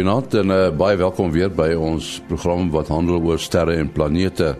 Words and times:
Goeienaand 0.00 0.34
en 0.34 0.48
uh, 0.48 0.58
baie 0.72 0.96
welkom 0.96 1.28
weer 1.28 1.50
by 1.52 1.74
ons 1.76 2.06
program 2.24 2.70
wat 2.72 2.88
handel 2.88 3.18
oor 3.20 3.36
sterre 3.36 3.74
en 3.76 3.90
planete. 3.92 4.54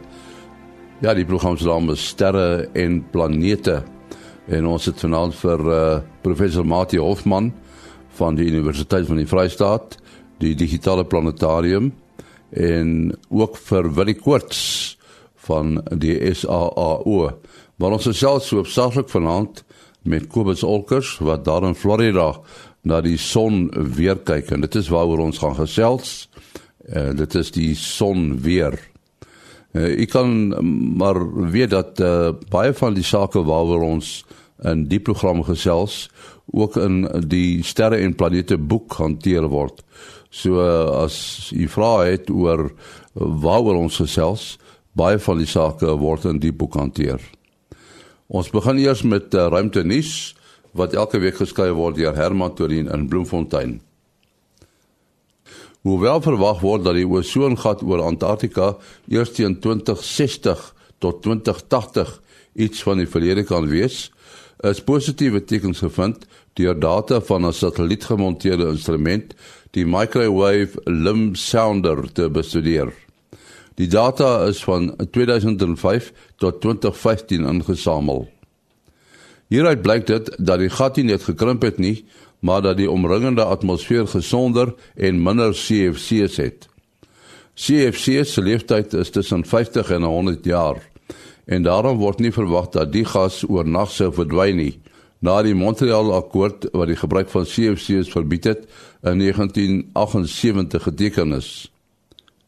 Ja, 1.00 1.14
die 1.16 1.24
program 1.24 1.56
se 1.56 1.64
naam 1.64 1.88
is 1.94 2.02
Sterre 2.10 2.66
en 2.76 2.98
Planete. 3.08 3.78
En 4.52 4.68
ons 4.68 4.84
het 4.84 5.00
vanaand 5.00 5.38
vir 5.40 5.64
uh, 5.64 5.78
professor 6.20 6.68
Mati 6.68 7.00
Hofman 7.00 7.48
van 8.20 8.36
die 8.36 8.50
Universiteit 8.50 9.08
van 9.08 9.16
die 9.16 9.24
Vrystaat, 9.30 9.96
die 10.44 10.52
Digitale 10.52 11.08
Planetarium 11.08 11.88
en 12.52 13.14
ook 13.32 13.56
vir 13.70 13.88
Willie 13.96 14.18
Koorts 14.20 14.60
van 15.48 15.78
die 16.04 16.18
SAAO. 16.34 17.30
Maar 17.80 17.96
ons 17.96 18.12
gesels 18.12 18.52
so 18.52 18.60
opsaaklik 18.60 19.08
vanaand 19.08 19.64
met 20.04 20.28
Kobus 20.28 20.68
Olkers 20.68 21.16
wat 21.24 21.48
daar 21.48 21.64
in 21.64 21.80
Florida 21.80 22.34
na 22.82 23.00
die 23.04 23.18
son 23.20 23.68
weer 23.96 24.20
kyk 24.24 24.52
en 24.54 24.64
dit 24.64 24.78
is 24.80 24.88
waaroor 24.92 25.26
ons 25.26 25.40
gaan 25.42 25.56
gesels. 25.58 26.28
Uh, 26.88 27.10
dit 27.16 27.34
is 27.34 27.52
die 27.54 27.74
son 27.76 28.40
weer. 28.42 28.78
Uh, 29.76 29.92
ek 30.02 30.14
kan 30.16 30.30
maar 30.98 31.20
weet 31.52 31.70
dat 31.74 32.00
uh, 32.02 32.32
baie 32.50 32.72
van 32.74 32.96
die 32.96 33.06
sake 33.06 33.42
waaroor 33.46 33.84
ons 33.86 34.20
in 34.66 34.86
die 34.90 35.00
program 35.00 35.44
gesels 35.46 36.08
ook 36.50 36.76
in 36.80 37.04
die 37.30 37.62
sterre 37.62 38.00
en 38.02 38.16
planete 38.18 38.58
boek 38.58 38.96
hanteer 38.98 39.46
word. 39.48 39.84
So 40.30 40.58
uh, 40.62 41.04
as 41.04 41.50
u 41.54 41.68
vra 41.70 42.06
het 42.08 42.30
oor 42.30 42.70
waaroor 43.14 43.78
ons 43.84 44.00
gesels, 44.02 44.56
baie 44.98 45.18
van 45.22 45.38
die 45.38 45.48
sake 45.48 45.94
word 46.00 46.26
in 46.26 46.40
die 46.42 46.52
boek 46.52 46.74
hanteer. 46.78 47.22
Ons 48.30 48.50
begin 48.50 48.78
eers 48.78 49.02
met 49.02 49.34
uh, 49.34 49.48
ruimte 49.50 49.82
nuus 49.86 50.34
wat 50.72 50.94
elke 50.94 51.18
week 51.18 51.36
geskryf 51.40 51.74
word 51.76 51.96
deur 51.96 52.16
Herman 52.16 52.54
Torin 52.54 52.90
in 52.90 53.08
Bloemfontein. 53.08 53.80
Hoewel 55.82 56.20
verwag 56.20 56.60
word 56.60 56.84
dat 56.84 56.98
die 56.98 57.08
ozongat 57.08 57.82
oor 57.82 58.02
Antarktika 58.04 58.74
eers 59.08 59.32
teen 59.32 59.56
2060 59.60 60.60
tot 61.00 61.22
2080 61.24 62.18
iets 62.52 62.82
van 62.84 63.00
die 63.00 63.08
verlede 63.08 63.44
kan 63.48 63.68
wees, 63.70 64.10
is 64.60 64.82
positiewe 64.84 65.40
tekens 65.44 65.80
gevind 65.80 66.26
deur 66.58 66.76
data 66.76 67.20
van 67.20 67.46
'n 67.46 67.52
satellietgemonteerde 67.52 68.68
instrument, 68.68 69.34
die 69.70 69.86
Microwave 69.86 70.80
Limb 70.84 71.36
Sounder 71.36 72.12
te 72.12 72.28
bestudeer. 72.28 72.92
Die 73.74 73.88
data 73.88 74.44
is 74.44 74.64
van 74.64 74.96
2005 75.10 76.12
tot 76.36 76.60
2015 76.60 77.44
ingesamel. 77.44 78.28
Hieruit 79.50 79.80
blyk 79.82 80.04
dit 80.06 80.28
dat 80.38 80.60
die 80.62 80.70
gat 80.70 80.98
nie 81.00 81.08
net 81.08 81.24
gekrimp 81.26 81.64
het 81.66 81.80
nie, 81.82 82.04
maar 82.38 82.62
dat 82.62 82.76
die 82.78 82.90
omringende 82.90 83.42
atmosfeer 83.42 84.06
gesonder 84.06 84.70
en 84.94 85.18
minder 85.22 85.50
CFC's 85.58 86.38
het. 86.38 86.68
CFC's 87.58 88.36
se 88.36 88.44
lewensduur 88.46 89.00
is 89.02 89.10
tussen 89.10 89.42
50 89.44 89.90
en 89.90 90.06
100 90.06 90.44
jaar 90.46 90.78
en 91.50 91.66
daarom 91.66 91.98
word 91.98 92.20
nie 92.22 92.30
verwag 92.30 92.70
dat 92.70 92.92
die 92.94 93.04
gas 93.04 93.42
oornag 93.48 93.90
sou 93.90 94.12
verdwyn 94.14 94.60
nie. 94.60 94.74
Na 95.18 95.40
die 95.42 95.56
Montreal 95.58 96.12
Akkoord 96.14 96.68
wat 96.70 96.88
die 96.88 96.96
gebruik 96.96 97.28
van 97.34 97.44
CFC's 97.44 98.12
verbied 98.14 98.46
het 98.46 98.62
in 99.02 99.18
1978 99.18 100.86
geteken 100.86 101.34
is. 101.34 101.72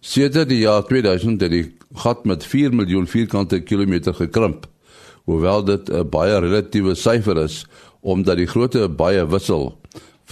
Sedert 0.01 0.49
die 0.49 0.63
jaar 0.63 0.87
2000 0.87 1.43
het 1.43 1.51
die 1.51 1.67
gat 2.05 2.23
met 2.25 2.47
4 2.47 2.71
miljoen 2.71 3.11
vierkante 3.11 3.61
kilometer 3.61 4.15
gekrimp 4.15 4.71
hoewel 5.25 5.65
dit 5.65 5.91
'n 5.91 6.09
baie 6.09 6.41
relatiewe 6.41 6.95
syfer 6.95 7.39
is 7.45 7.65
omdat 8.01 8.37
die 8.37 8.47
grootte 8.47 8.89
baie 8.89 9.27
wissel 9.27 9.79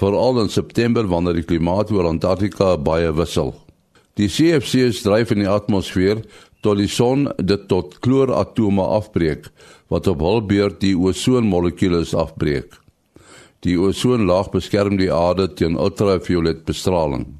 veral 0.00 0.40
in 0.40 0.48
September 0.48 1.06
wanneer 1.06 1.34
die 1.34 1.46
klimaat 1.46 1.90
oor 1.92 2.08
Antarktika 2.08 2.76
baie 2.76 3.12
wissel. 3.12 3.54
Die 4.16 4.28
CFC's 4.28 5.02
dryf 5.02 5.30
in 5.30 5.44
die 5.44 5.48
atmosfeer 5.50 6.22
tot 6.64 6.76
die 6.80 6.88
son 6.88 7.28
dit 7.38 7.68
tot 7.68 7.98
klooratome 8.04 8.84
afbreek 8.98 9.48
wat 9.92 10.06
op 10.10 10.20
hul 10.24 10.42
beurt 10.46 10.80
die 10.80 10.94
ozonmolekules 10.96 12.14
afbreek. 12.14 12.76
Die 13.64 13.76
ozonlaag 13.76 14.50
beskerm 14.52 14.96
die 14.96 15.12
aarde 15.12 15.48
teen 15.52 15.76
ultraviolet 15.76 16.64
bestraling. 16.64 17.39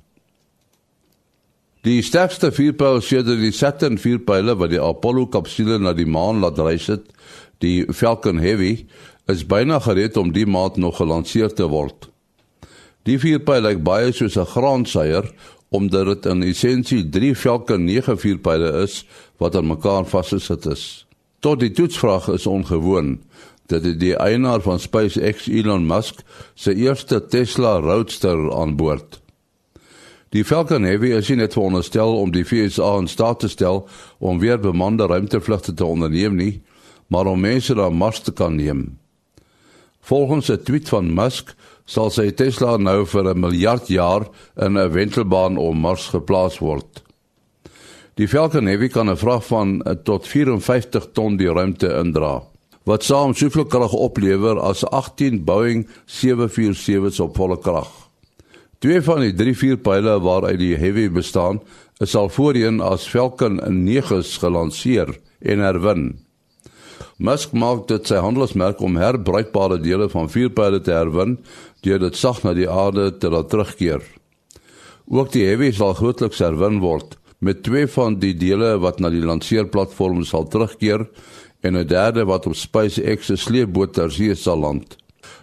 Die 1.80 2.02
sterkste 2.04 2.50
vuurpyl 2.52 2.98
sedert 3.00 3.38
die 3.40 3.54
Saturn 3.56 3.94
vuurpyle 3.96 4.52
wat 4.60 4.68
die 4.68 4.80
Apollo 4.84 5.30
kapsule 5.32 5.78
na 5.80 5.94
die 5.96 6.04
maan 6.04 6.42
laat 6.42 6.58
reis 6.60 6.90
het, 6.92 7.06
die 7.64 7.86
Falcon 7.96 8.36
Heavy, 8.42 8.84
is 9.32 9.46
byna 9.48 9.78
gereed 9.80 10.18
om 10.20 10.34
die 10.34 10.44
maand 10.44 10.76
nog 10.76 10.98
gelanseer 11.00 11.54
te 11.56 11.64
word. 11.72 12.10
Die 13.08 13.16
vuurpyl 13.22 13.64
lyk 13.64 13.80
baie 13.86 14.12
soos 14.12 14.36
'n 14.36 14.52
graanseier 14.52 15.32
omdat 15.70 16.06
dit 16.06 16.26
in 16.26 16.42
essensie 16.42 17.08
3 17.08 17.34
Falcon 17.34 17.84
9 17.88 18.18
vuurpyle 18.18 18.82
is 18.82 19.06
wat 19.38 19.56
aan 19.56 19.72
mekaar 19.72 20.04
vasgesit 20.04 20.66
is. 20.66 21.06
Tot 21.40 21.60
die 21.60 21.72
toetsvraag 21.72 22.28
is 22.28 22.46
ongewoon 22.46 23.22
dat 23.68 23.82
dit 23.82 24.00
die 24.00 24.16
eienaar 24.16 24.60
van 24.60 24.80
SpaceX 24.80 25.48
Elon 25.48 25.86
Musk 25.86 26.20
se 26.54 26.74
eerste 26.74 27.26
Tesla 27.26 27.78
Roadster 27.80 28.52
aan 28.52 28.76
boord. 28.76 29.20
Die 30.30 30.44
Falcon 30.44 30.84
Heavy 30.86 31.08
is 31.10 31.26
net 31.34 31.56
veronderstel 31.56 32.12
om 32.14 32.30
die 32.30 32.44
VSA 32.46 32.92
in 33.00 33.08
staat 33.10 33.40
te 33.42 33.48
stel 33.50 33.80
om 34.22 34.38
weer 34.38 34.60
bemande 34.62 35.08
ruimtevlugte 35.10 35.72
te 35.74 35.84
onderneem 35.84 36.36
nie, 36.38 36.60
maar 37.10 37.26
om 37.26 37.40
mense 37.42 37.74
na 37.74 37.88
Mars 37.90 38.20
te 38.22 38.30
kan 38.30 38.54
neem. 38.54 38.84
Volgens 40.00 40.50
'n 40.50 40.62
tweet 40.62 40.88
van 40.88 41.14
Musk 41.14 41.54
sal 41.84 42.10
sy 42.10 42.30
Tesla 42.30 42.76
nou 42.76 43.06
vir 43.06 43.34
'n 43.34 43.40
miljard 43.40 43.88
jaar 43.88 44.28
in 44.56 44.78
'n 44.78 44.92
wentelbaan 44.92 45.56
om 45.56 45.80
Mars 45.80 46.06
geplaas 46.06 46.58
word. 46.58 47.02
Die 48.14 48.28
Falcon 48.28 48.66
Heavy 48.66 48.88
kan 48.88 49.10
'n 49.10 49.16
vrag 49.16 49.46
van 49.46 49.82
tot 50.04 50.26
54 50.26 51.08
ton 51.12 51.36
die 51.36 51.52
ruimte 51.52 51.88
indra, 51.98 52.42
wat 52.84 53.02
saam 53.02 53.34
soveel 53.34 53.66
krag 53.66 53.92
oplewer 53.92 54.60
as 54.60 54.84
18 54.84 55.44
Boeing 55.44 55.88
747's 56.06 57.20
op 57.20 57.36
volle 57.36 57.58
krag. 57.58 58.09
Twee 58.80 59.02
van 59.04 59.20
die 59.20 59.34
drie 59.36 59.52
vuurpyle 59.52 60.14
waaruit 60.24 60.56
die 60.56 60.72
Heavy 60.80 61.10
bestaan, 61.12 61.58
is 62.00 62.14
al 62.16 62.30
voorheen 62.32 62.78
as 62.80 63.04
Falcon 63.04 63.58
9's 63.60 64.38
gelanseer 64.40 65.12
en 65.44 65.60
herwin. 65.60 66.06
Musk 67.20 67.52
maak 67.52 67.82
dit 67.90 68.08
sy 68.08 68.22
handelsmerk 68.24 68.80
om 68.80 68.96
herbruikbare 68.96 69.76
dele 69.84 70.08
van 70.08 70.32
vuurpyle 70.32 70.80
te 70.80 70.94
herwin 70.96 71.36
deur 71.84 72.00
dit 72.00 72.16
sag 72.16 72.40
na 72.46 72.54
die 72.56 72.70
aarde 72.72 73.10
te 73.20 73.28
laat 73.28 73.52
terugkeer. 73.52 74.00
Ook 75.12 75.28
die 75.36 75.44
Heavy 75.44 75.74
sal 75.76 75.92
grootliks 76.00 76.40
herwin 76.40 76.80
word 76.80 77.18
met 77.44 77.60
twee 77.68 77.84
van 77.84 78.16
die 78.22 78.32
dele 78.32 78.78
wat 78.80 78.96
na 79.00 79.12
die 79.12 79.20
lanseerplatform 79.20 80.24
sal 80.24 80.48
terugkeer 80.48 81.04
en 81.60 81.76
'n 81.76 81.84
derde 81.84 82.24
wat 82.24 82.46
op 82.46 82.56
SpaceX 82.56 83.26
se 83.26 83.36
sleepboot 83.36 83.92
ter 83.92 84.10
see 84.10 84.34
sal 84.34 84.64
land. 84.64 84.96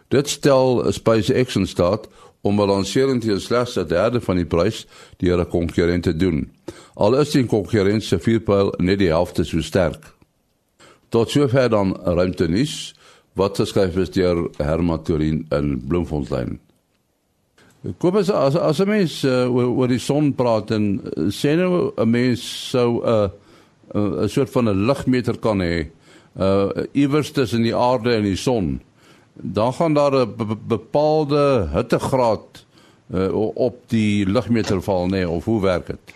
Dit 0.09 0.27
stel 0.27 0.91
SpaceX 0.91 1.55
in 1.55 1.67
staat 1.67 2.07
om 2.41 2.55
balansering 2.55 3.21
teen 3.21 3.39
slegs 3.39 3.77
'n 3.77 3.87
derde 3.87 4.21
van 4.21 4.35
die 4.35 4.45
prys 4.45 4.85
deur 5.17 5.39
'n 5.39 5.49
konkurrent 5.49 6.03
te 6.03 6.15
doen. 6.15 6.51
Al 6.95 7.19
is 7.19 7.31
die 7.31 7.45
konkurrent 7.45 8.03
se 8.03 8.19
vuurpyl 8.19 8.73
net 8.77 8.99
die 8.99 9.09
helfte 9.09 9.43
so 9.43 9.61
sterk. 9.61 10.13
Tot 11.09 11.29
sover 11.29 11.69
dan 11.69 11.95
ruimte 12.03 12.47
nuus 12.47 12.95
wat 13.33 13.57
geskryf 13.57 13.97
is 13.97 14.09
deur 14.09 14.49
Herman 14.57 15.03
Torin 15.03 15.45
in 15.49 15.87
Bloemfontein. 15.87 16.59
Kom 17.97 18.17
as 18.17 18.29
as, 18.29 18.55
as 18.55 18.79
'n 18.79 18.87
mens 18.87 19.23
uh, 19.23 19.47
oor 19.47 19.87
die 19.87 19.99
son 19.99 20.33
praat 20.33 20.71
en 20.71 21.01
uh, 21.17 21.29
sê 21.29 21.55
nou 21.55 21.93
'n 21.95 22.09
mens 22.09 22.69
sou 22.69 23.01
'n 23.01 23.07
uh, 23.07 23.29
'n 23.93 24.23
uh, 24.23 24.28
soort 24.28 24.49
van 24.49 24.69
'n 24.69 24.85
ligmeter 24.85 25.37
kan 25.37 25.59
hê 25.59 25.87
uh 26.37 26.69
iewers 26.93 27.31
tussen 27.31 27.63
die 27.63 27.75
aarde 27.75 28.13
en 28.16 28.23
die 28.23 28.37
son 28.37 28.79
dan 29.41 29.73
gaan 29.73 29.93
daar 29.93 30.16
'n 30.16 30.59
bepaalde 30.67 31.67
hittegraad 31.73 32.66
uh, 33.13 33.55
op 33.55 33.75
die 33.87 34.29
lugmeter 34.29 34.81
val 34.81 35.05
nê 35.05 35.09
nee, 35.09 35.29
of 35.29 35.45
hoe 35.45 35.61
werk 35.61 35.87
dit? 35.87 36.16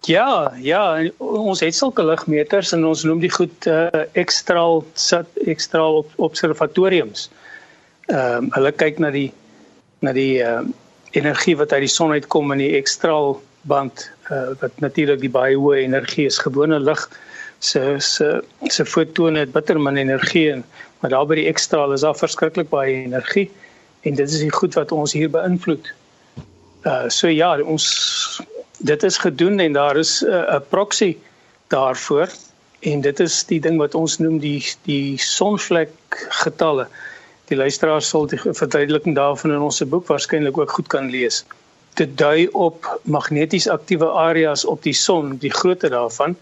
Ja, 0.00 0.52
ja, 0.56 1.10
ons 1.18 1.60
het 1.60 1.74
sulke 1.74 2.04
lugmeters 2.04 2.72
en 2.72 2.84
ons 2.84 3.02
noem 3.04 3.18
die 3.20 3.32
goed 3.32 3.66
uh, 3.66 3.88
ekstraal 4.12 4.84
sit 4.94 5.26
ekstraal 5.44 5.96
op, 5.96 6.12
observatoriums. 6.16 7.30
Ehm 8.06 8.44
um, 8.44 8.52
hulle 8.54 8.72
kyk 8.72 8.98
na 8.98 9.10
die 9.10 9.32
na 10.00 10.12
die 10.12 10.38
uh, 10.40 10.62
energie 11.10 11.56
wat 11.56 11.72
uit 11.72 11.80
die 11.80 11.92
son 11.92 12.12
uitkom 12.12 12.52
in 12.52 12.58
die 12.58 12.76
ekstraal 12.78 13.40
band 13.68 14.06
uh, 14.30 14.54
wat 14.60 14.80
natuurlik 14.80 15.20
die 15.20 15.32
baie 15.34 15.56
hoë 15.56 15.82
energie 15.82 16.26
is. 16.26 16.38
Gewone 16.38 16.78
lig 16.80 17.04
se 17.58 18.00
se 18.00 18.42
se 18.68 18.84
fotone 18.84 19.38
het 19.38 19.52
bitter 19.52 19.80
min 19.80 19.96
energie 19.96 20.50
en 20.52 20.64
maar 21.00 21.10
daar 21.10 21.26
by 21.26 21.38
die 21.38 21.46
ekstraal 21.50 21.92
is 21.92 22.04
daar 22.06 22.16
verskriklik 22.18 22.70
baie 22.70 22.94
energie 23.04 23.50
en 24.06 24.14
dit 24.14 24.30
is 24.30 24.42
die 24.42 24.52
goed 24.52 24.74
wat 24.74 24.92
ons 24.92 25.12
hier 25.12 25.30
beïnvloed. 25.30 25.92
Uh 26.86 27.08
so 27.08 27.28
ja, 27.28 27.58
ons 27.62 27.86
dit 28.78 29.02
is 29.02 29.18
gedoen 29.18 29.58
en 29.60 29.72
daar 29.72 29.96
is 29.96 30.22
'n 30.22 30.30
uh, 30.30 30.60
proxy 30.68 31.16
daarvoor 31.68 32.28
en 32.80 33.00
dit 33.00 33.20
is 33.20 33.44
die 33.44 33.60
ding 33.60 33.78
wat 33.78 33.94
ons 33.94 34.18
noem 34.18 34.38
die 34.38 34.62
die 34.82 35.18
sonvlek 35.18 35.90
getalle. 36.42 36.86
Die 37.48 37.56
luisteraars 37.56 38.08
sal 38.08 38.26
die 38.26 38.38
verduideliking 38.38 39.14
daarvan 39.14 39.52
in 39.52 39.60
ons 39.60 39.82
boek 39.82 40.06
waarskynlik 40.06 40.58
ook 40.58 40.70
goed 40.70 40.86
kan 40.86 41.10
lees. 41.10 41.44
dit 41.98 42.18
dui 42.18 42.46
op 42.52 42.86
magneties 43.02 43.68
aktiewe 43.68 44.06
areas 44.10 44.64
op 44.64 44.82
die 44.82 44.94
son, 44.94 45.36
die 45.42 45.50
grootte 45.50 45.90
daarvan. 45.90 46.36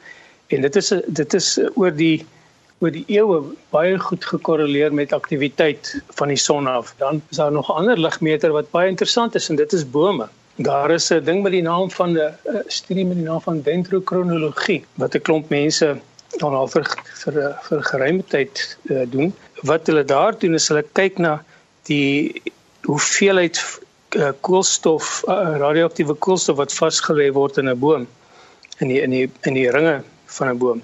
En 0.47 0.61
dit 0.61 0.77
is 0.77 0.93
dit 1.07 1.35
is 1.35 1.59
oor 1.75 1.95
die 1.95 2.27
oor 2.85 2.93
die 2.93 3.05
eeue 3.09 3.39
baie 3.73 3.99
goed 3.99 4.25
gekorreleer 4.25 4.93
met 4.95 5.15
aktiwiteit 5.17 5.95
van 6.19 6.29
die 6.29 6.41
son 6.41 6.67
af. 6.69 6.93
Dan 7.01 7.23
is 7.31 7.41
daar 7.41 7.53
nog 7.53 7.69
'n 7.69 7.79
ander 7.83 7.99
ligmeter 7.99 8.53
wat 8.53 8.71
baie 8.71 8.89
interessant 8.89 9.35
is 9.35 9.49
en 9.49 9.57
dit 9.57 9.73
is 9.73 9.91
bome. 9.91 10.29
Daar 10.57 10.91
is 10.91 11.11
'n 11.11 11.25
ding 11.25 11.43
met 11.43 11.53
die 11.53 11.63
naam 11.63 11.91
van 11.91 12.19
'n 12.19 12.35
studie 12.67 13.07
met 13.07 13.17
die 13.17 13.27
naam 13.27 13.41
van 13.41 13.63
dendrokronologie 13.63 14.85
wat 14.95 15.15
'n 15.15 15.21
klomp 15.21 15.49
mense 15.49 15.97
dan 16.39 16.55
al 16.55 16.69
vir 16.69 16.85
vir 17.25 17.57
vir 17.69 17.83
geruime 17.83 18.25
tyd 18.29 18.79
uh, 18.85 19.03
doen. 19.11 19.35
Wat 19.63 19.87
hulle 19.87 20.05
daar 20.05 20.39
doen 20.39 20.55
is 20.55 20.69
hulle 20.69 20.85
kyk 20.93 21.19
na 21.19 21.45
die 21.83 22.43
hoeveelheid 22.83 23.81
uh, 24.17 24.31
koolstof 24.41 25.25
uh, 25.29 25.57
radioaktiewe 25.59 26.15
koolstof 26.15 26.57
wat 26.57 26.75
vasgelê 26.75 27.33
word 27.33 27.57
in 27.57 27.69
'n 27.69 27.79
boom 27.79 28.07
in 28.79 28.89
die 28.89 29.01
in 29.01 29.11
die 29.11 29.31
in 29.43 29.55
die 29.55 29.71
ringe 29.71 30.03
van 30.27 30.49
'n 30.49 30.59
boom. 30.59 30.83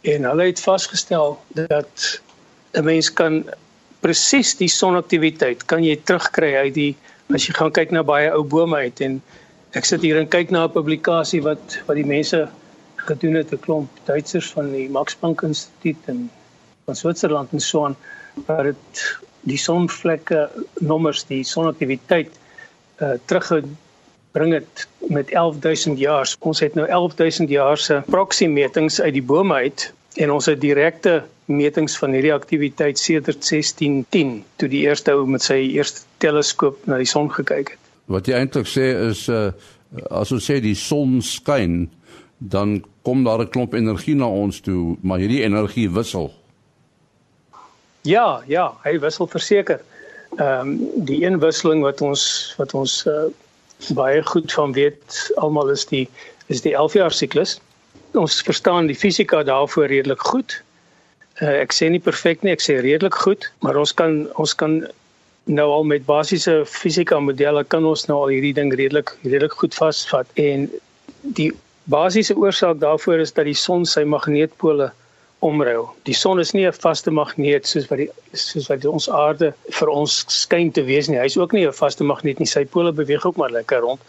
En 0.00 0.24
hulle 0.24 0.44
het 0.44 0.60
vasgestel 0.60 1.38
dat 1.48 2.20
'n 2.72 2.84
mens 2.84 3.12
kan 3.12 3.44
presies 4.00 4.56
die 4.56 4.68
sonaktiwiteit 4.68 5.64
kan 5.64 5.84
jy 5.84 5.96
terugkry 5.96 6.54
uit 6.54 6.74
die 6.74 6.92
as 7.32 7.46
jy 7.46 7.54
gaan 7.56 7.72
kyk 7.72 7.90
na 7.90 8.02
baie 8.02 8.28
ou 8.30 8.42
bome 8.44 8.76
uit 8.76 9.00
en 9.00 9.22
ek 9.72 9.84
sit 9.88 10.02
hier 10.04 10.18
en 10.20 10.28
kyk 10.28 10.50
na 10.50 10.64
'n 10.66 10.72
publikasie 10.72 11.40
wat 11.42 11.78
wat 11.86 11.96
die 11.96 12.06
mense 12.06 12.48
gedoen 12.96 13.34
het 13.40 13.52
'n 13.52 13.60
klomp 13.66 13.90
Duitsers 14.04 14.52
van 14.52 14.72
die 14.72 14.88
Max 14.88 15.14
Planck 15.14 15.42
Instituut 15.42 15.96
en 16.06 16.30
van 16.84 16.96
Switserland 16.96 17.52
en 17.52 17.60
so 17.60 17.84
aan 17.84 17.96
waar 18.46 18.62
dit 18.62 19.18
die 19.40 19.58
sonvlekke 19.58 20.50
nommers 20.80 21.24
die 21.24 21.44
sonaktiwiteit 21.44 22.32
uh, 23.00 23.14
teruggebring 24.34 24.52
het 24.52 24.88
met 25.10 25.30
11000 25.30 25.98
jaar. 25.98 26.34
Ons 26.40 26.60
het 26.60 26.74
nou 26.74 26.88
11000 26.88 27.48
jaar 27.48 27.78
se 27.78 28.02
proksimetings 28.06 29.00
uit 29.00 29.12
die 29.12 29.22
bome 29.22 29.54
uit 29.54 29.92
en 30.14 30.30
ons 30.30 30.46
het 30.46 30.60
direkte 30.60 31.22
metings 31.46 31.96
van 31.98 32.12
hierdie 32.12 32.32
aktiwiteit 32.32 32.98
sedert 32.98 33.42
1610 33.42 34.44
toe 34.56 34.68
die 34.68 34.86
eerste 34.86 35.12
ou 35.12 35.26
met 35.26 35.42
sy 35.42 35.58
eerste 35.76 36.06
teleskoop 36.18 36.86
na 36.86 36.98
die 36.98 37.08
son 37.08 37.30
gekyk 37.30 37.74
het. 37.74 37.80
Wat 38.06 38.26
jy 38.26 38.34
eintlik 38.38 38.66
sê 38.66 38.90
is 39.10 39.28
uh 39.28 39.52
as 40.10 40.32
ons 40.34 40.42
sê 40.42 40.56
die 40.58 40.74
son 40.74 41.20
skyn, 41.22 41.84
dan 42.38 42.80
kom 43.06 43.22
daar 43.22 43.44
'n 43.44 43.50
klomp 43.54 43.74
energie 43.74 44.16
na 44.16 44.26
ons 44.26 44.60
toe, 44.60 44.96
maar 45.02 45.18
hierdie 45.18 45.44
energie 45.44 45.86
wissel. 45.90 46.32
Ja, 48.02 48.42
ja, 48.46 48.74
hy 48.82 48.98
wissel 48.98 49.26
verseker. 49.26 49.80
Ehm 50.36 50.68
um, 50.68 51.04
die 51.06 51.22
een 51.22 51.38
wisseling 51.38 51.82
wat 51.82 52.00
ons 52.00 52.54
wat 52.58 52.74
ons 52.74 53.06
uh, 53.06 53.30
baie 53.92 54.22
goed 54.22 54.52
van 54.52 54.72
weet 54.72 55.20
almal 55.36 55.70
is 55.70 55.86
die 55.86 56.08
is 56.52 56.60
die 56.60 56.74
11 56.74 56.92
jaar 57.00 57.12
siklus. 57.12 57.60
Ons 58.12 58.42
verstaan 58.42 58.86
die 58.86 58.96
fisika 58.96 59.42
daarvoor 59.42 59.86
redelik 59.88 60.20
goed. 60.20 60.60
Uh, 61.40 61.60
ek 61.64 61.72
sê 61.72 61.88
nie 61.90 62.02
perfek 62.02 62.44
nie, 62.44 62.52
ek 62.52 62.62
sê 62.62 62.78
redelik 62.84 63.16
goed, 63.26 63.48
maar 63.64 63.76
ons 63.80 63.92
kan 63.96 64.22
ons 64.38 64.54
kan 64.54 64.84
nou 65.44 65.66
al 65.72 65.84
met 65.84 66.04
basiese 66.06 66.62
fisika 66.68 67.18
modelle 67.20 67.64
kan 67.64 67.84
ons 67.84 68.06
nou 68.08 68.22
al 68.24 68.32
hierdie 68.32 68.54
ding 68.56 68.72
redelik 68.72 69.12
redelik 69.24 69.52
goed 69.60 69.74
vasvat 69.76 70.28
en 70.40 70.70
die 71.36 71.50
basiese 71.92 72.36
oorsaak 72.36 72.78
daarvoor 72.80 73.20
is 73.20 73.34
dat 73.36 73.44
die 73.44 73.58
son 73.58 73.84
sy 73.84 74.04
magneetpole 74.08 74.90
omruil. 75.44 75.88
Die 76.08 76.16
son 76.16 76.40
is 76.40 76.52
nie 76.56 76.66
'n 76.66 76.72
vaste 76.72 77.10
magneet 77.10 77.66
soos 77.66 77.88
wat 77.90 77.98
die 77.98 78.10
soos 78.32 78.68
wat 78.72 78.84
ons 78.84 79.08
aarde 79.10 79.52
vir 79.78 79.88
ons 79.88 80.24
skyn 80.28 80.72
te 80.72 80.84
wees 80.84 81.08
nie. 81.08 81.18
Hy's 81.18 81.36
ook 81.36 81.52
nie 81.52 81.66
'n 81.66 81.72
vaste 81.72 82.04
magneet 82.04 82.38
nie. 82.38 82.46
Sy 82.46 82.64
pole 82.64 82.92
beweeg 82.92 83.26
ook 83.26 83.36
maar 83.36 83.50
lekker 83.50 83.80
rond. 83.80 84.00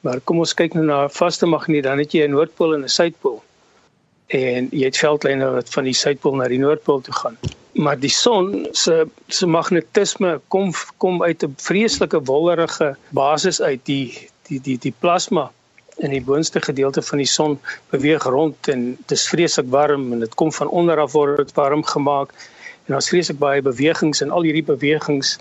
Maar 0.00 0.20
kom 0.20 0.38
ons 0.38 0.54
kyk 0.54 0.74
nou 0.74 0.84
na 0.84 1.04
'n 1.04 1.10
vaste 1.10 1.46
magneet, 1.46 1.84
dan 1.84 1.98
het 1.98 2.12
jy 2.12 2.24
'n 2.24 2.30
noordpool 2.30 2.74
en 2.74 2.84
'n 2.84 2.88
suidpool 2.88 3.42
en 4.30 4.68
jy 4.70 4.84
het 4.86 4.98
veldlyne 4.98 5.46
wat 5.56 5.70
van 5.74 5.88
die 5.88 5.96
suidpool 5.96 6.36
na 6.38 6.48
die 6.50 6.60
noordpool 6.62 7.00
toe 7.06 7.14
gaan. 7.14 7.38
Maar 7.78 7.98
die 7.98 8.12
son 8.12 8.68
se 8.72 9.06
se 9.28 9.46
magnetisme 9.46 10.40
kom 10.48 10.72
kom 10.98 11.22
uit 11.22 11.42
'n 11.42 11.54
vreeslike 11.56 12.20
wollerige 12.24 12.96
basis 13.10 13.60
uit 13.60 13.80
die 13.84 14.28
die 14.48 14.60
die 14.60 14.78
die 14.78 14.94
plasma 14.98 15.50
in 16.00 16.14
die 16.14 16.22
boonste 16.24 16.60
gedeelte 16.64 17.02
van 17.02 17.20
die 17.22 17.28
son 17.28 17.58
beweeg 17.92 18.24
rond 18.24 18.68
en 18.72 18.84
dit 18.96 19.16
is 19.16 19.28
vreeslik 19.28 19.68
warm 19.72 20.12
en 20.12 20.24
dit 20.24 20.34
kom 20.34 20.52
van 20.52 20.68
onder 20.68 21.00
af 21.02 21.12
word 21.12 21.36
dit 21.42 21.52
warm 21.58 21.84
gemaak 21.84 22.32
en 22.86 22.94
daar's 22.94 23.10
vreeslik 23.12 23.38
baie 23.38 23.62
bewegings 23.62 24.22
en 24.24 24.30
al 24.30 24.48
hierdie 24.48 24.66
bewegings 24.66 25.36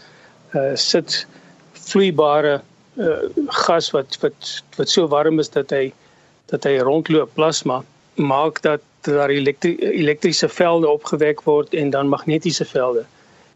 uh 0.57 0.73
sit 0.75 1.25
vloeibare 1.89 2.59
uh 2.97 3.21
gas 3.63 3.91
wat 3.95 4.19
wat 4.25 4.53
wat 4.77 4.89
so 4.89 5.07
warm 5.07 5.39
is 5.39 5.49
dat 5.55 5.71
hy 5.75 5.85
dat 6.51 6.65
hy 6.67 6.77
rondloop 6.83 7.33
plasma 7.37 7.83
maak 8.19 8.61
dat 8.61 8.81
daar 9.01 9.29
elektri 9.29 9.75
elektriese 9.77 10.49
velde 10.49 10.89
opgewek 10.89 11.41
word 11.41 11.73
en 11.73 11.89
dan 11.89 12.07
magnetiese 12.07 12.65
velde. 12.65 13.05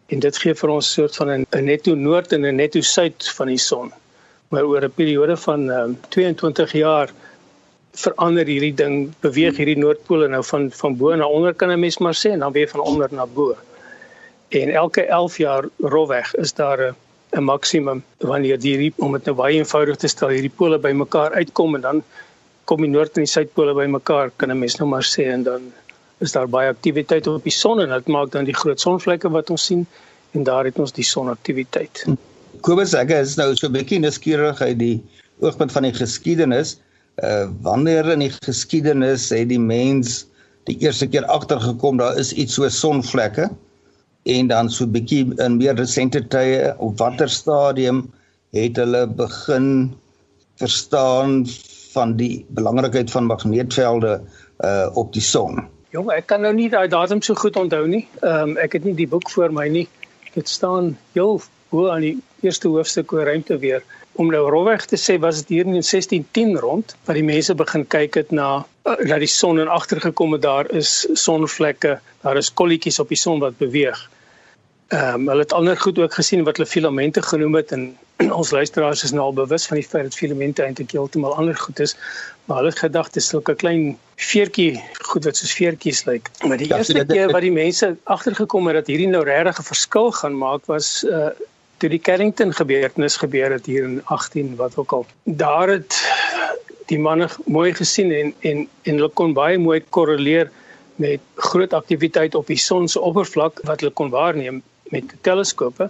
En 0.08 0.20
dit 0.20 0.38
gee 0.38 0.56
vir 0.56 0.70
ons 0.70 0.88
'n 0.88 0.94
soort 0.94 1.16
van 1.16 1.30
'n 1.32 1.64
netto 1.64 1.96
noord 1.96 2.32
en 2.32 2.46
'n 2.46 2.56
netto 2.56 2.82
suid 2.82 3.30
van 3.36 3.48
die 3.48 3.58
son. 3.58 3.92
Maar 4.54 4.66
oor 4.70 4.84
'n 4.86 4.94
periode 4.96 5.38
van 5.38 5.70
um, 5.70 6.00
22 6.10 6.72
jaar 6.78 7.14
verander 7.94 8.46
hierdie 8.46 8.74
ding, 8.74 9.14
beweeg 9.26 9.58
hierdie 9.58 9.78
noordpole 9.78 10.28
nou 10.28 10.44
van 10.46 10.72
van 10.72 10.98
bo 10.98 11.16
na 11.16 11.28
onder 11.28 11.54
kan 11.54 11.72
'n 11.72 11.80
mens 11.80 11.98
maar 11.98 12.18
sê 12.18 12.32
en 12.32 12.40
dan 12.46 12.52
weer 12.52 12.70
van 12.70 12.80
onder 12.80 13.10
na 13.12 13.26
bo. 13.26 13.56
En 14.50 14.70
elke 14.70 15.06
11 15.06 15.38
jaar 15.38 15.64
rofweg 15.78 16.36
is 16.36 16.54
daar 16.54 16.80
'n 16.82 16.96
'n 17.38 17.44
maksimum 17.44 18.04
wanneer 18.18 18.60
hierdie 18.62 18.94
om 18.98 19.12
dit 19.18 19.26
nou 19.26 19.36
baie 19.36 19.58
eenvoudig 19.58 19.96
te 19.98 20.08
stel, 20.08 20.30
hierdie 20.30 20.58
pole 20.58 20.78
bymekaar 20.78 21.32
uitkom 21.32 21.76
en 21.76 21.82
dan 21.82 22.04
kom 22.64 22.82
die 22.82 22.90
noord 22.90 23.18
en 23.18 23.26
die 23.26 23.32
suidpole 23.32 23.74
bymekaar 23.74 24.32
kan 24.36 24.52
'n 24.52 24.60
mens 24.60 24.76
nou 24.78 24.90
maar 24.90 25.08
sê 25.14 25.24
en 25.36 25.44
dan 25.44 25.72
is 26.18 26.32
daar 26.32 26.50
baie 26.50 26.70
aktiwiteit 26.70 27.28
op 27.28 27.44
die 27.44 27.52
son 27.52 27.82
en 27.82 27.90
dit 27.90 28.08
maak 28.08 28.32
dan 28.32 28.46
die 28.46 28.60
groot 28.62 28.80
sonvlekke 28.80 29.30
wat 29.30 29.50
ons 29.50 29.66
sien 29.66 29.88
en 30.32 30.44
daar 30.44 30.66
het 30.66 30.80
ons 30.80 30.94
die 30.94 31.04
sonaktiwiteit. 31.04 32.06
Kobus 32.64 32.94
ek 32.96 33.10
is 33.12 33.36
nou 33.36 33.50
so 33.60 33.68
'n 33.68 33.76
bietjie 33.76 34.00
nuuskierig 34.00 34.62
uit 34.64 34.78
die 34.80 35.04
oogpunt 35.44 35.74
van 35.76 35.84
die 35.84 35.96
geskiedenis. 35.96 36.78
Uh 37.20 37.50
wanneer 37.66 38.08
in 38.14 38.24
die 38.24 38.32
geskiedenis 38.46 39.26
het 39.36 39.50
die 39.50 39.60
mens 39.60 40.24
die 40.70 40.78
eerste 40.80 41.08
keer 41.12 41.28
agtergekom 41.28 42.00
daar 42.00 42.16
is 42.18 42.32
iets 42.32 42.56
so 42.56 42.70
sonvlekke 42.70 43.50
en 44.24 44.48
dan 44.48 44.70
so 44.70 44.86
'n 44.86 44.96
bietjie 44.96 45.28
in 45.44 45.58
meer 45.58 45.76
resente 45.76 46.24
tye 46.28 46.72
op 46.78 46.98
watter 46.98 47.30
stadium 47.30 48.08
het 48.56 48.80
hulle 48.80 49.08
begin 49.08 49.94
verstaan 50.56 51.44
van 51.92 52.16
die 52.16 52.46
belangrikheid 52.48 53.12
van 53.12 53.26
magneetvelde 53.26 54.22
uh 54.64 54.88
op 54.94 55.14
die 55.14 55.22
son. 55.22 55.68
Jong, 55.92 56.12
ek 56.12 56.32
kan 56.32 56.42
nou 56.42 56.54
nie 56.54 56.70
daai 56.70 56.88
datum 56.88 57.22
so 57.22 57.36
goed 57.36 57.56
onthou 57.60 57.88
nie. 57.88 58.08
Ehm 58.22 58.56
um, 58.56 58.58
ek 58.58 58.80
het 58.80 58.84
nie 58.84 58.96
die 58.96 59.08
boek 59.08 59.30
voor 59.30 59.52
my 59.52 59.68
nie. 59.68 59.90
Dit 60.34 60.50
staan 60.50 60.98
heel 61.12 61.42
bo 61.70 61.90
aan 61.90 62.02
die 62.02 62.18
eerste 62.44 62.68
hoofstuk 62.68 63.14
oor 63.14 63.26
ruimte 63.30 63.58
weer. 63.58 63.84
Om 64.20 64.30
nou 64.32 64.44
rowweg 64.50 64.86
te 64.86 65.00
sê 65.00 65.18
was 65.20 65.42
dit 65.42 65.56
hier 65.56 65.66
in 65.66 65.80
1610 65.80 66.58
rond 66.60 66.96
wat 67.06 67.18
die 67.18 67.26
mense 67.26 67.56
begin 67.56 67.88
kyk 67.88 68.20
het 68.22 68.32
na 68.32 68.50
uh, 68.62 68.98
dat 69.10 69.24
die 69.24 69.32
son 69.32 69.60
en 69.60 69.72
agtergekom 69.72 70.36
het 70.38 70.42
daar 70.42 70.70
is 70.72 71.08
sonvlekke, 71.14 72.00
daar 72.22 72.38
is 72.38 72.54
kolletjies 72.54 73.00
op 73.00 73.10
die 73.14 73.20
son 73.20 73.40
wat 73.44 73.58
beweeg. 73.58 74.10
Ehm 74.94 75.16
um, 75.16 75.28
hulle 75.32 75.48
het 75.48 75.54
ander 75.54 75.78
goed 75.78 76.00
ook 76.00 76.14
gesien 76.14 76.44
wat 76.44 76.58
hulle 76.58 76.70
filamente 76.70 77.22
genoem 77.22 77.56
het 77.56 77.72
en 77.72 77.98
ons 78.40 78.52
luisteraars 78.52 79.04
is 79.04 79.12
nou 79.12 79.24
al 79.30 79.34
bewus 79.34 79.66
van 79.66 79.80
die 79.80 79.88
feit 79.88 80.04
dat 80.04 80.16
filamente 80.16 80.64
eintlik 80.64 80.92
heeltemal 80.92 81.36
ander 81.36 81.56
goed 81.56 81.80
is, 81.80 81.96
maar 82.46 82.58
hulle 82.62 82.70
het 82.70 82.84
gedag 82.84 83.10
dit 83.10 83.24
is 83.24 83.30
sulke 83.34 83.56
klein 83.56 83.98
veertjie 84.16 84.84
goed 85.10 85.26
wat 85.26 85.40
soos 85.40 85.56
veertjies 85.58 86.04
lyk. 86.06 86.30
Maar 86.46 86.62
die 86.62 86.68
ja, 86.68 86.78
eerste 86.78 87.06
keer 87.10 87.32
wat 87.32 87.42
die 87.42 87.56
mense 87.56 87.96
agtergekom 88.04 88.70
het 88.70 88.82
dat 88.82 88.92
hierdie 88.92 89.10
nou 89.10 89.24
regtig 89.24 89.60
'n 89.60 89.70
verskil 89.72 90.12
gaan 90.12 90.38
maak 90.38 90.70
was 90.70 91.04
uh 91.04 91.32
toe 91.84 91.92
die 91.92 92.00
Carrington 92.00 92.54
gebeurtenis 92.56 93.18
gebeur 93.20 93.52
het 93.52 93.66
hier 93.68 93.84
in 93.84 93.98
18 94.06 94.54
wat 94.56 94.78
ook 94.80 94.92
al. 94.96 95.06
Daar 95.24 95.68
het 95.68 95.98
die 96.88 97.00
manne 97.00 97.28
mooi 97.46 97.74
gesien 97.76 98.12
en 98.12 98.30
en 98.40 98.62
en 98.84 99.00
hulle 99.00 99.10
kon 99.20 99.34
baie 99.36 99.58
mooi 99.60 99.82
korreleer 99.98 100.52
met 100.96 101.20
groot 101.36 101.74
aktiwiteit 101.74 102.36
op 102.40 102.48
die 102.48 102.60
son 102.60 102.88
se 102.88 103.02
oppervlak 103.02 103.60
wat 103.68 103.84
hulle 103.84 103.92
kon 104.00 104.14
waarneem 104.16 104.62
met 104.96 105.12
teleskope 105.28 105.90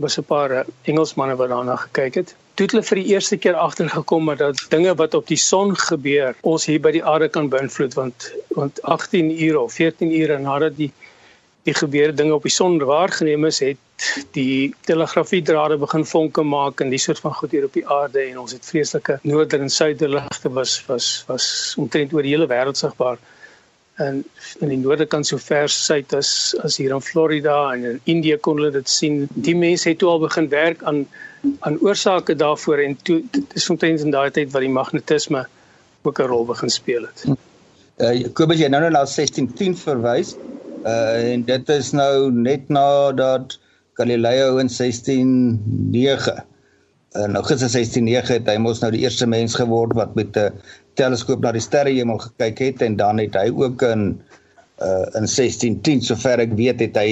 was 0.00 0.16
'n 0.18 0.24
paar 0.24 0.50
eh, 0.50 0.64
Engelsmanne 0.82 1.36
wat 1.36 1.48
daarna 1.48 1.76
gekyk 1.76 2.14
het. 2.14 2.34
Toe 2.54 2.64
het 2.66 2.72
hulle 2.72 2.88
vir 2.90 3.00
die 3.02 3.12
eerste 3.12 3.36
keer 3.36 3.54
agtergekom 3.54 4.36
dat 4.36 4.64
dinge 4.68 4.94
wat 4.94 5.14
op 5.14 5.26
die 5.26 5.36
son 5.36 5.76
gebeur, 5.76 6.34
ons 6.40 6.64
hier 6.66 6.80
by 6.80 6.92
die 6.96 7.04
aarde 7.04 7.28
kan 7.28 7.48
beïnvloed 7.48 7.94
want 7.94 8.32
want 8.48 8.82
18 8.82 9.30
ure 9.42 9.60
of 9.60 9.72
14 9.72 10.20
ure 10.20 10.38
nadat 10.38 10.76
die 10.76 10.92
die 11.68 11.74
gebeurde 11.74 12.16
dinge 12.22 12.34
op 12.34 12.46
die 12.46 12.52
son 12.52 12.78
waargeneem 12.78 13.44
is, 13.44 13.58
het 13.60 14.06
die 14.32 14.74
telegrafiedrade 14.88 15.76
begin 15.76 16.06
vonke 16.08 16.42
maak 16.42 16.80
en 16.80 16.88
die 16.90 16.98
soort 16.98 17.20
van 17.20 17.34
goed 17.36 17.52
hier 17.52 17.66
op 17.68 17.74
die 17.76 17.86
aarde 17.88 18.22
en 18.22 18.38
ons 18.40 18.52
het 18.56 18.64
vreeslike 18.64 19.18
noorder 19.22 19.60
en 19.60 19.70
suiderligte 19.70 20.52
was 20.56 20.78
was 20.86 21.10
was 21.28 21.50
omtrent 21.76 22.14
oor 22.16 22.24
die 22.24 22.32
hele 22.32 22.48
wêreld 22.48 22.80
sigbaar. 22.80 23.20
en 24.00 24.24
in 24.64 24.70
die 24.72 24.78
noorde 24.80 25.06
kan 25.06 25.24
so 25.24 25.38
ver 25.42 25.68
suid 25.72 26.14
as 26.16 26.30
as 26.64 26.78
hier 26.80 26.94
in 26.96 27.04
Florida 27.04 27.56
en 27.74 27.84
in 27.90 28.00
Indië 28.14 28.38
kon 28.46 28.60
hulle 28.60 28.72
dit 28.76 28.88
sien. 28.88 29.26
Die 29.48 29.56
mense 29.56 29.88
het 29.90 30.00
toe 30.02 30.08
al 30.12 30.22
begin 30.24 30.48
werk 30.52 30.82
aan 30.92 31.04
aan 31.66 31.78
oorsake 31.80 32.36
daarvoor 32.36 32.82
en 32.84 32.96
toe 33.08 33.20
dit 33.36 33.54
is 33.60 33.68
omtrent 33.72 34.04
in 34.04 34.14
daai 34.16 34.30
tyd 34.36 34.52
wat 34.54 34.64
die 34.64 34.72
magnetisme 34.72 35.46
ook 36.02 36.20
'n 36.20 36.30
rol 36.32 36.44
begin 36.52 36.70
speel 36.70 37.08
het. 37.08 37.24
Uh 37.28 38.28
Kobus 38.32 38.60
jy 38.60 38.68
nou 38.68 38.80
nou 38.80 38.92
na 38.92 39.04
1610 39.04 39.76
verwys. 39.84 40.36
Uh 40.84 41.32
en 41.32 41.42
dit 41.44 41.68
is 41.68 41.90
nou 41.92 42.30
net 42.32 42.68
nadat 42.72 43.58
Galileo 44.00 44.56
in 44.56 44.68
169 44.72 46.28
in 47.20 47.36
Augustus 47.36 47.74
169 47.74 48.30
het 48.38 48.48
hy 48.48 48.56
mos 48.62 48.80
nou 48.80 48.88
die 48.94 49.02
eerste 49.04 49.26
mens 49.28 49.58
geword 49.58 49.92
wat 49.98 50.14
met 50.16 50.36
'n 50.38 50.54
teleskoop 50.96 51.42
na 51.44 51.52
die 51.52 51.60
sterrehemel 51.60 52.18
gekyk 52.22 52.58
het 52.58 52.82
en 52.82 52.96
dan 52.96 53.18
het 53.18 53.36
hy 53.36 53.50
ook 53.50 53.82
in 53.82 54.22
uh 54.80 55.04
in 55.20 55.28
1610 55.28 56.00
sover 56.00 56.40
ek 56.40 56.56
weet 56.56 56.80
het 56.80 56.96
hy 56.96 57.10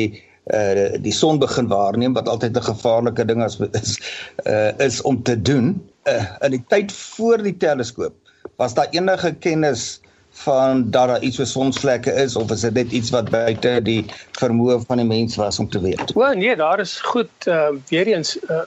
uh 0.55 0.97
die 1.05 1.13
son 1.13 1.39
begin 1.39 1.69
waarneem 1.69 2.17
wat 2.17 2.29
altyd 2.29 2.57
'n 2.57 2.71
gevaarlike 2.73 3.25
ding 3.25 3.43
as 3.43 3.61
is 3.73 3.99
uh 4.47 4.73
is 4.79 5.03
om 5.03 5.23
te 5.23 5.37
doen. 5.37 5.77
Uh 6.07 6.25
in 6.41 6.57
die 6.57 6.65
tyd 6.69 6.93
voor 6.93 7.43
die 7.43 7.57
teleskoop 7.57 8.15
was 8.57 8.75
daar 8.75 8.89
enige 8.91 9.35
kennis 9.35 10.01
van 10.39 10.91
dat 10.91 11.09
daar 11.09 11.23
iets 11.23 11.37
so 11.37 11.45
sonsvlekke 11.45 12.13
is 12.13 12.37
of 12.37 12.51
is 12.51 12.61
dit 12.61 12.75
net 12.75 12.93
iets 12.93 13.11
wat 13.11 13.31
buite 13.31 13.81
die 13.83 14.05
vermoë 14.41 14.81
van 14.87 15.03
die 15.03 15.07
mens 15.07 15.37
was 15.37 15.59
om 15.59 15.69
te 15.69 15.81
weet? 15.81 16.13
Wel 16.15 16.35
nee, 16.35 16.57
daar 16.57 16.81
is 16.81 17.01
goed 17.01 17.47
uh 17.47 17.69
weer 17.89 18.07
eens 18.07 18.37
uh 18.49 18.65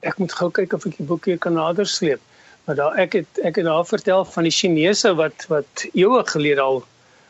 ek 0.00 0.18
moet 0.18 0.32
gou 0.36 0.50
kyk 0.50 0.72
of 0.76 0.84
ek 0.86 0.96
die 0.96 1.06
boekie 1.06 1.36
kan 1.40 1.56
nader 1.56 1.86
sleep. 1.86 2.20
Maar 2.64 2.76
daar 2.80 2.98
ek 3.04 3.12
het 3.20 3.40
ek 3.42 3.60
het 3.60 3.64
daar 3.64 3.86
vertel 3.86 4.24
van 4.24 4.48
die 4.48 4.52
Chinese 4.52 5.14
wat 5.14 5.46
wat 5.48 5.86
eeue 5.92 6.22
gelede 6.32 6.60
al 6.60 6.84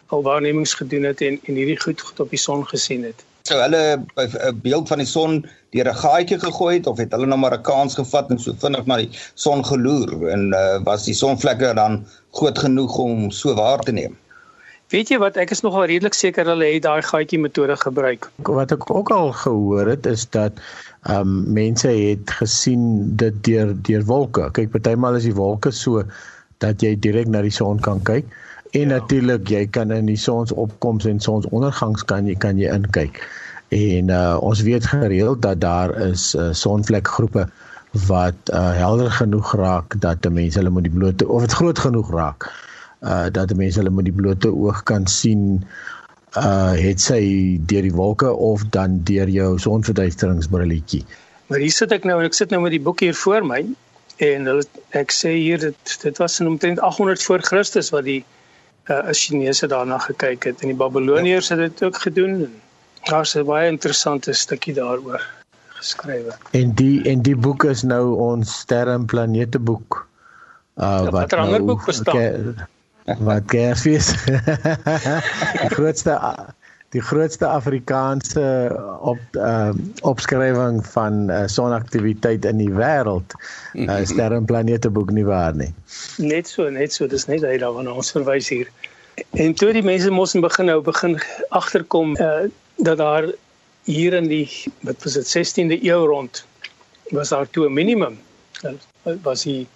al 0.06 0.22
waarnemings 0.22 0.74
gedoen 0.74 1.06
het 1.10 1.20
en 1.20 1.38
en 1.44 1.54
hierdie 1.54 1.80
goed 1.80 2.00
goed 2.00 2.20
op 2.20 2.30
die 2.30 2.38
son 2.38 2.66
gesien 2.66 3.04
het. 3.04 3.24
So 3.48 3.58
hulle 3.60 4.00
'n 4.16 4.60
beeld 4.64 4.88
van 4.88 5.00
die 5.02 5.08
son 5.08 5.32
deur 5.76 5.88
'n 5.90 5.98
gaatjie 6.02 6.36
gegooi 6.40 6.76
het 6.76 6.86
of 6.92 7.00
het 7.02 7.10
hulle 7.12 7.26
nou 7.28 7.36
maar 7.38 7.56
'n 7.56 7.62
kans 7.62 7.96
gevat 7.98 8.30
en 8.30 8.38
so 8.40 8.54
vinnig 8.62 8.86
na 8.86 8.96
die 8.96 9.10
son 9.34 9.64
geloer 9.70 10.28
en 10.32 10.46
uh, 10.56 10.78
was 10.86 11.04
die 11.04 11.16
sonvlekke 11.18 11.74
dan 11.76 11.98
groot 12.38 12.58
genoeg 12.58 12.96
om 12.96 13.30
so 13.30 13.54
waar 13.54 13.84
te 13.84 13.92
neem? 13.92 14.16
Weet 14.88 15.12
jy 15.12 15.18
wat 15.18 15.36
ek 15.36 15.52
is 15.52 15.60
nogal 15.60 15.84
redelik 15.92 16.16
seker 16.16 16.48
hulle 16.48 16.70
het 16.72 16.86
daai 16.88 17.02
gaatjie 17.02 17.38
metode 17.38 17.76
gebruik. 17.76 18.30
Wat 18.48 18.72
ek 18.72 18.88
ook 18.90 19.10
al 19.10 19.32
gehoor 19.32 19.92
het 19.92 20.06
is 20.06 20.24
dat 20.30 20.52
ehm 21.02 21.20
um, 21.20 21.52
mense 21.52 21.88
het 21.88 22.30
gesien 22.40 23.12
dit 23.16 23.44
deur 23.44 23.76
deur 23.76 24.04
wolke. 24.04 24.48
Kyk, 24.56 24.70
partymal 24.70 25.20
is 25.20 25.28
die 25.28 25.36
wolke 25.36 25.70
so 25.70 26.08
dat 26.64 26.80
jy 26.80 26.96
direk 26.96 27.28
na 27.28 27.44
die 27.44 27.52
son 27.52 27.76
kan 27.76 28.00
kyk 28.08 28.24
en 28.74 28.88
ja. 28.88 28.98
natuurlik 28.98 29.48
jy 29.48 29.66
kan 29.70 29.94
in 29.94 30.10
die 30.10 30.18
sonsopkoms 30.18 31.06
en 31.06 31.20
sonsondergangs 31.22 32.04
kan 32.10 32.26
jy 32.26 32.34
kan 32.34 32.58
jy 32.58 32.72
inkyk. 32.74 33.22
En 33.74 34.10
uh, 34.10 34.36
ons 34.42 34.60
weet 34.66 34.86
gereeld 34.86 35.42
dat 35.42 35.60
daar 35.62 35.94
is 36.10 36.32
uh, 36.34 36.50
sonvlekgroepe 36.52 37.46
wat 38.08 38.50
uh, 38.50 38.72
helder 38.74 39.10
genoeg 39.10 39.54
raak 39.54 39.94
dat 40.02 40.26
mense 40.30 40.58
hulle 40.58 40.74
met 40.74 40.88
die 40.88 40.92
blote 40.92 41.28
of 41.28 41.46
dit 41.46 41.58
groot 41.62 41.78
genoeg 41.78 42.10
raak 42.10 42.50
uh 43.04 43.26
dat 43.30 43.52
mense 43.56 43.78
hulle 43.78 43.92
met 43.92 44.06
die 44.08 44.16
blote 44.16 44.50
oog 44.50 44.82
kan 44.88 45.06
sien 45.06 45.62
uh 46.40 46.72
het 46.72 47.00
sy 47.00 47.20
deur 47.70 47.86
die 47.86 47.94
wolke 47.94 48.32
of 48.32 48.64
dan 48.74 48.98
deur 49.04 49.28
jou 49.28 49.58
sonverduisteringsbrilletjie. 49.58 51.04
Maar 51.46 51.58
hier 51.58 51.74
sit 51.76 51.92
ek 51.92 52.08
nou 52.08 52.18
en 52.18 52.26
ek 52.26 52.34
sit 52.34 52.50
nou 52.50 52.62
met 52.64 52.72
die 52.74 52.82
boek 52.82 53.04
hier 53.04 53.14
voor 53.14 53.44
my 53.46 53.60
en 54.24 54.48
hulle 54.50 54.64
ek 54.96 55.12
sê 55.12 55.34
hier 55.36 55.60
dit 55.60 55.98
dit 56.02 56.22
was 56.22 56.40
in 56.40 56.50
omtrent 56.50 56.80
800 56.80 57.22
voor 57.22 57.44
Christus 57.44 57.92
wat 57.94 58.08
die 58.08 58.22
uh 58.90 59.12
Chinese 59.12 59.66
daarna 59.66 59.98
gekyk 59.98 60.44
het 60.44 60.60
en 60.60 60.72
die 60.72 60.76
Babiloniërs 60.76 61.48
het 61.48 61.58
dit 61.58 61.82
ook 61.84 61.96
gedoen 61.96 62.34
en 62.48 62.60
daar's 63.08 63.34
'n 63.34 63.44
baie 63.44 63.70
interessante 63.70 64.32
stukkie 64.32 64.74
daaroor 64.74 65.22
geskrywe. 65.68 66.34
En 66.50 66.72
die 66.72 67.02
en 67.08 67.22
die 67.22 67.36
boek 67.36 67.64
is 67.64 67.82
nou 67.82 68.16
ons 68.16 68.58
sterre 68.58 68.92
en 68.92 69.04
planete 69.04 69.58
boek. 69.58 70.06
Uh 70.76 70.84
ja, 71.04 71.10
wat 71.10 71.32
'n 71.32 71.36
ander 71.36 71.62
nou, 71.62 71.70
boek 71.72 71.84
bestaan. 71.84 72.16
Okay, 72.16 72.54
wat 73.18 73.44
Kersfees. 73.44 74.12
die 75.62 75.70
grootste 75.76 76.20
die 76.94 77.02
grootste 77.02 77.46
Afrikaanse 77.50 78.44
op 79.02 79.38
uh, 79.38 79.70
opskrywing 80.06 80.78
van 80.86 81.30
uh, 81.30 81.42
sonaktiwiteit 81.50 82.46
in 82.46 82.60
die 82.62 82.70
wêreld. 82.70 83.34
Uh, 83.74 83.98
sterre 84.10 84.38
en 84.38 84.46
planete 84.46 84.90
boek 84.94 85.10
nie 85.14 85.26
waar 85.26 85.56
nie. 85.58 85.72
Net 86.22 86.48
so, 86.48 86.68
net 86.70 86.94
so, 86.94 87.10
dis 87.10 87.26
net 87.30 87.42
hy 87.42 87.56
daarna 87.62 87.96
ons 87.98 88.14
verwys 88.14 88.50
hier. 88.52 88.70
En 89.38 89.54
toe 89.58 89.72
die 89.74 89.82
mense 89.82 90.10
mos 90.14 90.34
in 90.38 90.44
begin 90.44 90.70
nou 90.70 90.80
begin 90.86 91.18
agterkom 91.54 92.14
uh, 92.22 92.46
dat 92.82 92.98
daar 93.02 93.30
hier 93.84 94.14
in 94.14 94.30
die 94.30 94.46
wat 94.86 95.02
was 95.04 95.18
dit 95.18 95.28
16de 95.28 95.82
eeu 95.82 96.06
rond 96.08 96.44
was 97.12 97.34
daar 97.34 97.50
toe 97.50 97.66
'n 97.68 97.74
minimum 97.74 98.18
was 99.22 99.42
die 99.42 99.66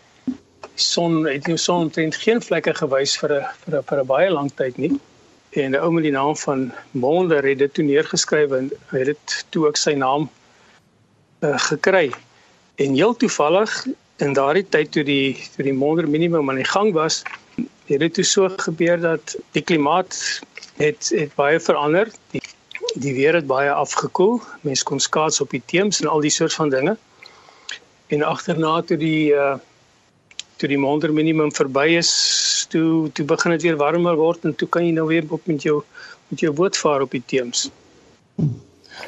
son 0.75 1.27
het 1.27 1.47
nie 1.47 1.57
son 1.57 1.89
omtrent 1.89 2.17
geen 2.17 2.43
vlekke 2.43 2.75
gewys 2.75 3.19
vir 3.19 3.33
'n 3.41 3.45
vir 3.65 3.79
'n 3.79 3.85
vir 3.91 4.01
'n 4.01 4.07
baie 4.07 4.31
lang 4.31 4.51
tyd 4.55 4.79
nie. 4.79 5.01
En 5.50 5.71
'n 5.71 5.81
ou 5.81 5.93
met 5.93 6.02
die 6.02 6.12
naam 6.12 6.37
van 6.37 6.73
Mulder 6.90 7.45
het 7.45 7.59
dit 7.59 7.75
toe 7.75 7.85
neergeskryf 7.85 8.50
en 8.50 8.73
het 8.87 9.05
dit 9.05 9.47
toe 9.49 9.67
ook 9.67 9.76
sy 9.76 9.93
naam 9.93 10.31
uh, 11.40 11.59
gekry. 11.59 12.12
En 12.75 12.95
heel 12.95 13.17
toevallig 13.17 13.87
in 14.17 14.33
daardie 14.33 14.69
tyd 14.69 14.93
toe 14.93 15.05
die 15.05 15.49
toe 15.55 15.64
die 15.64 15.73
Mulder 15.73 16.09
minimum 16.09 16.50
aan 16.50 16.61
die 16.61 16.69
gang 16.69 16.93
was, 16.93 17.23
het 17.87 18.00
dit 18.00 18.14
toe 18.14 18.25
so 18.25 18.49
gebeur 18.57 19.00
dat 19.00 19.37
die 19.52 19.62
klimaat 19.62 20.40
het 20.76 21.12
het 21.14 21.35
baie 21.35 21.61
verander. 21.61 22.11
Die 22.31 22.43
die 22.95 23.14
weer 23.14 23.35
het 23.35 23.47
baie 23.47 23.73
afgekoel. 23.73 24.40
Mense 24.61 24.85
kon 24.85 25.00
skaats 25.00 25.40
op 25.40 25.50
die 25.50 25.62
teems 25.67 26.00
en 26.00 26.09
al 26.09 26.21
die 26.21 26.31
soort 26.31 26.55
van 26.55 26.71
dinge. 26.71 26.97
En 28.07 28.23
agterna 28.23 28.83
toe 28.83 28.97
die 28.97 29.33
uh 29.33 29.57
toe 30.59 30.69
die 30.69 30.78
maand 30.78 31.07
minimum 31.14 31.52
verby 31.55 31.95
is, 31.95 32.58
toe 32.69 33.11
toe 33.13 33.25
begin 33.25 33.51
dit 33.57 33.63
weer 33.63 33.77
warmer 33.77 34.17
word 34.17 34.45
en 34.45 34.55
toe 34.55 34.69
kan 34.69 34.87
jy 34.87 34.93
nou 34.97 35.07
weer 35.07 35.25
op 35.29 35.47
met 35.47 35.63
jou 35.63 35.83
met 36.29 36.41
jou 36.41 36.53
boot 36.53 36.77
vaar 36.77 37.05
op 37.05 37.11
die 37.11 37.23
teems. 37.27 37.69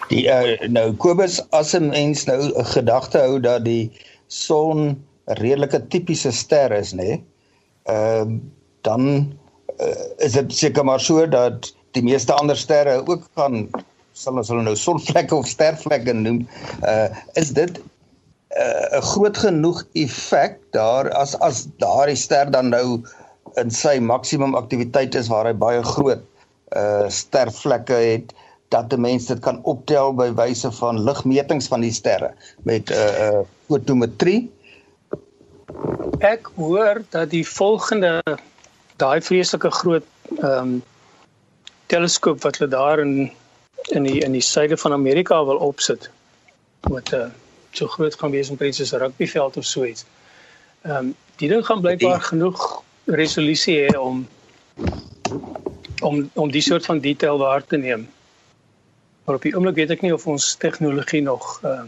Die 0.08 0.24
uh, 0.30 0.68
nou 0.68 0.92
Kobus 1.02 1.40
as 1.50 1.74
'n 1.74 1.90
mens 1.90 2.24
nou 2.24 2.40
'n 2.40 2.64
gedagte 2.74 3.18
hou 3.18 3.40
dat 3.40 3.64
die 3.64 3.90
son 4.26 4.88
'n 4.88 5.36
redelike 5.42 5.86
tipiese 5.88 6.32
ster 6.32 6.72
is, 6.72 6.92
nê? 6.92 6.96
Nee? 6.96 7.24
Ehm 7.84 8.32
uh, 8.32 8.38
dan 8.82 9.32
uh, 9.80 10.24
is 10.24 10.32
dit 10.32 10.52
seker 10.54 10.84
maar 10.84 11.00
so 11.00 11.26
dat 11.28 11.74
die 11.96 12.02
meeste 12.02 12.32
ander 12.32 12.56
sterre 12.56 13.02
ook 13.06 13.28
gaan 13.34 13.68
sal 14.12 14.36
ons 14.36 14.50
hulle 14.52 14.62
nou 14.62 14.76
sonvlekke 14.76 15.34
of 15.34 15.48
stervlekke 15.48 16.12
noem. 16.12 16.44
Uh 16.82 17.08
is 17.40 17.52
dit 17.56 17.78
'n 17.78 17.82
uh, 18.60 19.00
groot 19.12 19.38
genoeg 19.38 19.84
effek 19.92 20.58
daar 20.76 21.10
as 21.10 21.38
as 21.38 21.66
daardie 21.78 22.16
ster 22.16 22.50
dan 22.50 22.68
nou 22.68 23.02
in 23.56 23.70
sy 23.70 23.98
maksimum 23.98 24.54
aktiwiteit 24.54 25.14
is 25.14 25.28
waar 25.28 25.46
hy 25.46 25.54
baie 25.54 25.82
groot 25.82 26.22
uh 26.76 27.08
stervlekke 27.10 27.94
het 27.94 28.34
dat 28.70 28.92
'n 28.92 29.00
mens 29.00 29.26
dit 29.26 29.38
kan 29.38 29.58
optel 29.62 30.14
by 30.14 30.30
wyse 30.34 30.70
van 30.72 31.02
ligmetings 31.02 31.66
van 31.66 31.80
die 31.80 31.92
sterre 31.92 32.34
met 32.62 32.90
'n 32.90 32.92
uh, 32.92 33.30
uh 33.30 33.40
fotometrie. 33.66 34.50
Ek 36.18 36.50
hoor 36.54 37.02
dat 37.10 37.30
die 37.30 37.48
volgende 37.48 38.22
daai 38.96 39.20
vreeslike 39.20 39.70
groot 39.70 40.04
ehm 40.38 40.58
um, 40.58 40.82
teleskoop 41.86 42.42
wat 42.42 42.58
hulle 42.58 42.70
daar 42.70 43.00
in 43.00 43.32
in 43.88 44.02
die 44.02 44.20
in 44.20 44.32
die 44.32 44.46
suide 44.46 44.76
van 44.76 44.92
Amerika 44.92 45.44
wil 45.44 45.56
opsit 45.56 46.10
met 46.90 47.12
'n 47.12 47.14
uh, 47.14 47.30
so 47.70 47.86
groot 47.86 48.14
gaan 48.14 48.30
wees 48.30 48.50
omtrent 48.50 48.74
soos 48.74 48.92
'n 48.92 49.02
rugbyveld 49.02 49.56
of 49.56 49.64
so 49.64 49.84
iets. 49.84 50.04
Ehm 50.82 50.96
um, 50.96 51.14
die 51.36 51.48
ding 51.48 51.66
gaan 51.66 51.80
blykbaar 51.80 52.20
genoeg 52.20 52.82
resolusie 53.16 53.76
hê 53.84 53.94
om 53.98 54.26
om 56.00 56.30
om 56.34 56.50
die 56.50 56.64
soort 56.64 56.86
van 56.86 57.00
detail 57.00 57.38
waar 57.38 57.64
te 57.66 57.76
neem. 57.76 58.08
Maar 59.24 59.34
op 59.34 59.42
die 59.42 59.54
oomblik 59.54 59.76
weet 59.76 59.90
ek 59.90 60.02
nie 60.02 60.14
of 60.14 60.26
ons 60.26 60.54
tegnologie 60.60 61.22
nog 61.22 61.58
uh 61.64 61.82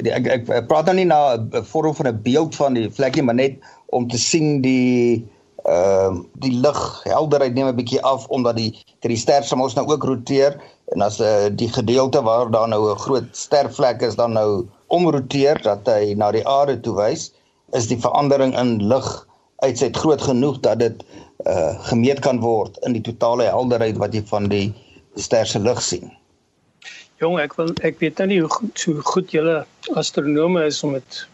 ek, 0.00 0.26
ek 0.26 0.48
ek 0.48 0.68
praat 0.68 0.86
nou 0.88 0.96
nie 0.96 1.08
na 1.08 1.36
'n 1.36 1.64
vorm 1.72 1.94
van 1.94 2.08
'n 2.08 2.22
beeld 2.22 2.56
van 2.56 2.74
die 2.74 2.88
vlekkie 2.90 3.22
maar 3.22 3.34
net 3.34 3.60
om 3.86 4.08
te 4.08 4.18
sien 4.18 4.60
die 4.62 5.26
ehm 5.68 6.16
uh, 6.16 6.22
die 6.40 6.52
lig 6.56 6.80
helderheid 7.04 7.54
neem 7.54 7.68
'n 7.68 7.76
bietjie 7.76 8.02
af 8.02 8.26
omdat 8.28 8.56
die 8.56 8.72
die 9.00 9.16
ster 9.16 9.44
se 9.44 9.56
mos 9.56 9.74
nou 9.74 9.86
ook 9.86 10.04
roteer 10.04 10.56
en 10.94 11.02
as 11.02 11.20
uh, 11.20 11.48
die 11.52 11.68
gedeelte 11.68 12.22
waar 12.22 12.50
daar 12.50 12.68
nou 12.68 12.92
'n 12.92 12.98
groot 12.98 13.28
stervlek 13.36 14.02
is 14.02 14.16
dan 14.16 14.32
nou 14.32 14.66
omroteer 14.86 15.62
dat 15.62 15.86
hy 15.86 16.14
na 16.18 16.30
die 16.34 16.46
aarde 16.46 16.80
toe 16.80 16.94
wys, 16.96 17.30
is 17.72 17.86
die 17.86 17.98
verandering 18.00 18.56
in 18.58 18.78
lig 18.90 19.26
uitseit 19.60 19.96
groot 19.96 20.22
genoeg 20.22 20.60
dat 20.60 20.78
dit 20.78 21.04
uh 21.48 21.72
gemeet 21.88 22.20
kan 22.20 22.40
word 22.40 22.76
in 22.86 22.92
die 22.96 23.04
totale 23.04 23.48
helderheid 23.48 23.98
wat 24.00 24.14
jy 24.14 24.22
van 24.28 24.48
die 24.52 24.72
ster 25.16 25.46
se 25.46 25.58
lig 25.58 25.82
sien. 25.82 26.10
Jong, 27.20 27.38
ek 27.40 27.56
wil 27.58 27.72
ek 27.84 28.00
weet 28.00 28.20
nou 28.20 28.28
nie 28.30 28.40
hoe 28.40 28.50
goed 28.52 28.82
so 28.84 29.04
goed 29.12 29.32
julle 29.32 29.60
astronome 30.00 30.64
is 30.68 30.82
om 30.84 30.96
met 30.96 31.24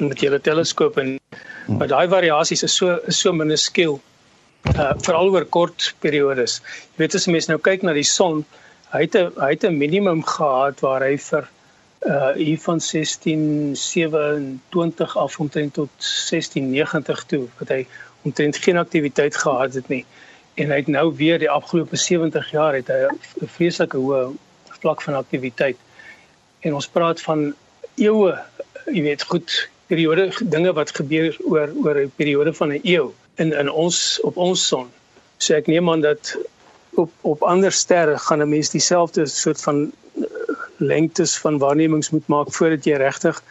met 0.00 0.20
julle 0.20 0.40
teleskoop 0.40 0.98
en 0.98 1.14
hmm. 1.14 1.78
maar 1.78 1.88
daai 1.88 2.08
variasies 2.10 2.64
is 2.66 2.76
so 2.76 2.98
is 3.12 3.20
so 3.20 3.32
minuskiel 3.32 4.00
uh 4.74 4.92
veral 5.06 5.32
oor 5.32 5.44
kort 5.44 5.92
periodes. 6.00 6.60
Jy 6.94 7.04
weet 7.04 7.14
as 7.14 7.28
'n 7.28 7.36
mens 7.36 7.48
nou 7.48 7.58
kyk 7.58 7.84
na 7.84 7.92
die 7.92 8.08
son, 8.08 8.44
hy 8.92 9.04
het 9.06 9.16
'n 9.20 9.32
hy 9.40 9.50
het 9.52 9.64
'n 9.64 9.78
minimum 9.78 10.24
gehad 10.24 10.80
waar 10.80 11.04
hy 11.04 11.16
vir 11.16 11.48
uh 12.04 12.32
hier 12.36 12.60
van 12.60 12.80
1627 12.92 15.16
af 15.16 15.40
omtrent 15.40 15.74
tot 15.74 15.88
1690 15.98 17.24
toe 17.24 17.46
wat 17.58 17.68
hy 17.68 17.86
omtrent 18.22 18.56
geen 18.56 18.76
aktiwiteit 18.76 19.36
gehad 19.36 19.74
het 19.74 19.88
nie. 19.88 20.04
En 20.54 20.70
hy 20.70 20.76
het 20.76 20.86
nou 20.86 21.14
weer 21.16 21.38
die 21.38 21.50
afgelope 21.50 21.96
70 21.96 22.50
jaar 22.50 22.74
het 22.74 22.88
hy 22.88 23.08
'n 23.08 23.18
vreeslike 23.56 23.96
hoë 23.96 24.30
vlak 24.80 25.02
van 25.02 25.14
aktiwiteit. 25.14 25.76
En 26.60 26.74
ons 26.74 26.88
praat 26.88 27.20
van 27.20 27.54
eeue, 27.94 28.38
jy 28.86 29.02
weet, 29.02 29.22
goed 29.22 29.68
periode 29.86 30.32
dinge 30.40 30.72
wat 30.72 30.96
gebeur 30.96 31.36
oor 31.44 31.68
oor 31.84 32.00
'n 32.00 32.12
periode 32.16 32.54
van 32.54 32.72
'n 32.72 32.80
eeu 32.82 33.12
in 33.36 33.52
in 33.52 33.70
ons 33.70 34.20
op 34.20 34.36
ons 34.36 34.66
son. 34.66 34.88
So 35.38 35.54
ek 35.54 35.66
neem 35.66 35.90
aan 35.90 36.00
dat 36.00 36.36
op 36.94 37.10
op 37.20 37.42
ander 37.42 37.72
sterre 37.72 38.18
gaan 38.18 38.42
'n 38.42 38.48
mens 38.48 38.70
dieselfde 38.70 39.26
soort 39.26 39.62
van 39.62 39.92
eh, 40.14 40.22
lengtes 40.76 41.38
van 41.38 41.58
waarnemings 41.58 42.10
moet 42.10 42.26
maak 42.26 42.52
voordat 42.52 42.84
jy 42.84 42.96
regtig 42.96 43.42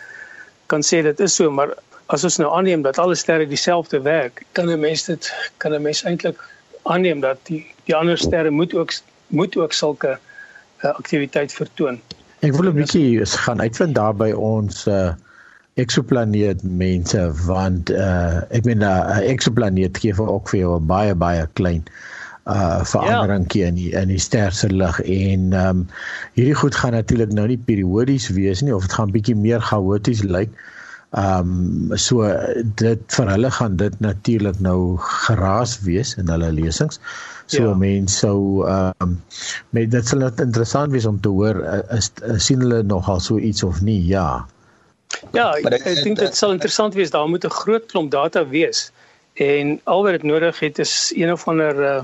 kan 0.71 0.81
sê 0.81 1.01
dit 1.05 1.19
is 1.19 1.35
so, 1.35 1.51
maar 1.51 1.73
as 2.13 2.23
ons 2.27 2.37
nou 2.41 2.49
aanneem 2.51 2.83
dat 2.85 2.99
alle 3.01 3.15
sterre 3.15 3.47
dieselfde 3.47 4.01
werk, 4.01 4.43
kan 4.51 4.69
'n 4.69 4.79
mens 4.79 5.05
dit 5.05 5.31
kan 5.57 5.73
'n 5.73 5.81
mens 5.81 6.03
eintlik 6.03 6.39
aanneem 6.83 7.19
dat 7.19 7.37
die 7.43 7.65
die 7.85 7.95
ander 7.95 8.17
sterre 8.17 8.49
moet 8.49 8.73
ook 8.73 8.91
moet 9.27 9.57
ook 9.57 9.73
sulke 9.73 10.17
uh, 10.83 10.91
aktiwiteit 10.95 11.53
vertoon. 11.53 12.01
Ek 12.39 12.53
wil 12.53 12.69
'n 12.69 12.75
bietjie 12.75 13.25
gaan 13.25 13.61
uitvind 13.61 13.95
daar 13.95 14.15
by 14.15 14.31
ons 14.31 14.87
uh 14.87 15.13
eksoplaneet 15.73 16.61
mense 16.63 17.31
want 17.45 17.89
uh 17.89 18.41
ek 18.49 18.65
meen 18.65 18.83
'n 18.83 18.83
uh, 18.83 19.29
eksoplaneet 19.29 19.97
gee 19.97 20.13
vir 20.13 20.27
ook 20.29 20.49
vir 20.49 20.59
jou 20.59 20.79
baie 20.79 21.15
baie 21.15 21.47
klein 21.53 21.83
uh 21.87 22.12
veranderingkie 22.43 23.61
ja. 23.61 23.67
in 23.67 23.75
die 23.75 23.91
in 23.95 24.09
die 24.11 24.19
ster 24.19 24.51
se 24.51 24.67
lig 24.69 24.99
en 24.99 25.53
ehm 25.53 25.67
um, 25.69 25.87
hierdie 26.35 26.55
goed 26.59 26.75
gaan 26.75 26.91
natuurlik 26.91 27.31
nou 27.31 27.47
nie 27.47 27.57
periodies 27.57 28.27
wees 28.35 28.61
nie 28.61 28.75
of 28.75 28.87
dit 28.87 28.93
gaan 28.93 29.11
bietjie 29.11 29.35
meer 29.35 29.61
chaoties 29.61 30.23
lyk. 30.23 30.49
Ehm 31.15 31.53
um, 31.91 31.97
so 31.97 32.27
dit 32.81 33.03
vir 33.15 33.29
hulle 33.31 33.51
gaan 33.51 33.77
dit 33.77 33.99
natuurlik 33.99 34.59
nou 34.59 34.97
geraas 34.97 35.77
wees 35.87 36.15
in 36.17 36.27
hulle 36.27 36.51
lesings. 36.51 36.99
So 37.45 37.69
ja. 37.69 37.75
mense 37.75 38.19
sou 38.25 38.67
ehm 38.67 38.91
um, 39.05 39.21
met 39.69 39.91
dit 39.91 40.07
sal 40.07 40.25
net 40.25 40.39
interessant 40.43 40.91
wees 40.91 41.05
om 41.05 41.19
te 41.21 41.31
hoor 41.31 41.61
uh, 41.63 41.79
is, 41.95 42.11
is 42.27 42.45
sien 42.49 42.59
hulle 42.59 42.83
nogal 42.83 43.23
so 43.23 43.37
iets 43.37 43.63
of 43.63 43.81
nie? 43.81 44.01
Ja. 44.07 44.45
Ja, 45.31 45.53
ek, 45.55 45.85
ek 45.85 46.03
dink 46.03 46.19
dit 46.19 46.35
sal 46.35 46.51
interessant 46.51 46.97
wees. 46.99 47.13
Daar 47.13 47.29
moet 47.29 47.45
'n 47.45 47.59
groot 47.63 47.85
klomp 47.87 48.11
data 48.11 48.43
wees. 48.47 48.91
En 49.33 49.79
al 49.83 50.03
wat 50.03 50.11
dit 50.11 50.23
nodig 50.23 50.59
het 50.59 50.79
is 50.79 51.13
een 51.15 51.31
of 51.31 51.47
ander 51.47 51.79
uh, 51.79 52.01